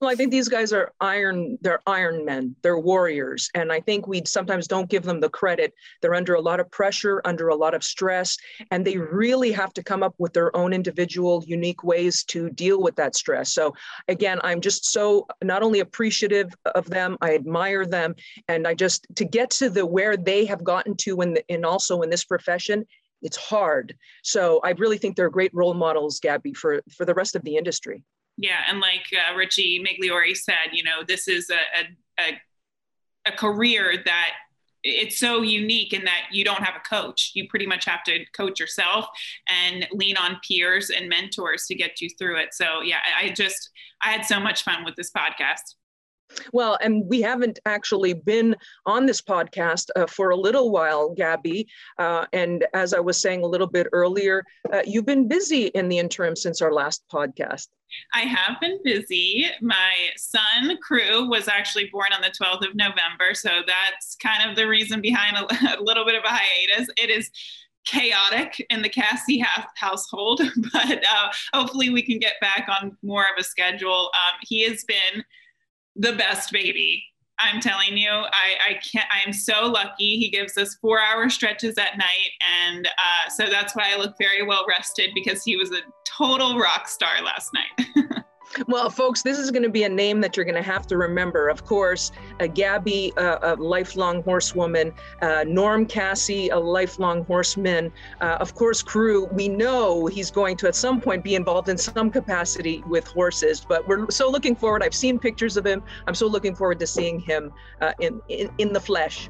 [0.00, 3.48] well, I think these guys are iron, they're iron men, they're warriors.
[3.54, 5.72] And I think we sometimes don't give them the credit.
[6.02, 8.36] They're under a lot of pressure, under a lot of stress,
[8.70, 12.82] and they really have to come up with their own individual, unique ways to deal
[12.82, 13.54] with that stress.
[13.54, 13.74] So,
[14.08, 18.16] again, I'm just so not only appreciative of them, I admire them.
[18.48, 22.02] And I just, to get to the where they have gotten to in, in also
[22.02, 22.84] in this profession,
[23.22, 23.96] it's hard.
[24.22, 27.56] So I really think they're great role models, Gabby, for, for the rest of the
[27.56, 28.04] industry.
[28.36, 32.38] Yeah, and like uh, Richie Migliore said, you know, this is a, a,
[33.26, 34.30] a career that
[34.82, 37.32] it's so unique in that you don't have a coach.
[37.34, 39.06] You pretty much have to coach yourself
[39.48, 42.54] and lean on peers and mentors to get you through it.
[42.54, 43.70] So yeah, I just
[44.02, 45.74] I had so much fun with this podcast.
[46.52, 51.68] Well, and we haven't actually been on this podcast uh, for a little while, Gabby.
[51.98, 55.88] Uh, and as I was saying a little bit earlier, uh, you've been busy in
[55.88, 57.68] the interim since our last podcast.
[58.14, 59.46] I have been busy.
[59.60, 63.32] My son, Crew, was actually born on the 12th of November.
[63.34, 66.88] So that's kind of the reason behind a, a little bit of a hiatus.
[66.96, 67.30] It is
[67.86, 69.38] chaotic in the Casse
[69.76, 70.42] household,
[70.72, 74.10] but uh, hopefully we can get back on more of a schedule.
[74.12, 75.24] Um, he has been
[75.98, 77.02] the best baby.
[77.38, 80.18] I'm telling you, I, I can't, I am so lucky.
[80.18, 82.30] He gives us four hour stretches at night.
[82.64, 86.58] And uh, so that's why I look very well rested because he was a total
[86.58, 87.88] rock star last night.
[88.68, 90.96] Well, folks, this is going to be a name that you're going to have to
[90.96, 91.48] remember.
[91.48, 97.92] Of course, uh, Gabby, uh, a lifelong horsewoman, uh, Norm Casse, a lifelong horseman.
[98.20, 101.76] Uh, of course, Crew, we know he's going to at some point be involved in
[101.76, 104.82] some capacity with horses, but we're so looking forward.
[104.82, 105.82] I've seen pictures of him.
[106.06, 109.28] I'm so looking forward to seeing him uh, in, in, in the flesh.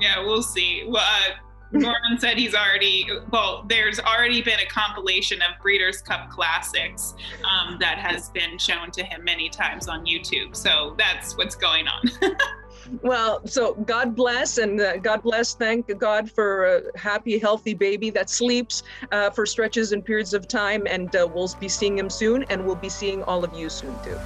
[0.00, 0.84] Yeah, we'll see.
[0.86, 1.34] Well, uh,
[1.70, 7.14] Norman said he's already, well, there's already been a compilation of Breeders' Cup classics
[7.44, 10.56] um, that has been shown to him many times on YouTube.
[10.56, 12.10] So that's what's going on.
[13.02, 18.10] well, so God bless and uh, God bless, thank God for a happy, healthy baby
[18.10, 18.82] that sleeps
[19.12, 20.86] uh, for stretches and periods of time.
[20.88, 23.94] And uh, we'll be seeing him soon, and we'll be seeing all of you soon
[24.02, 24.18] too.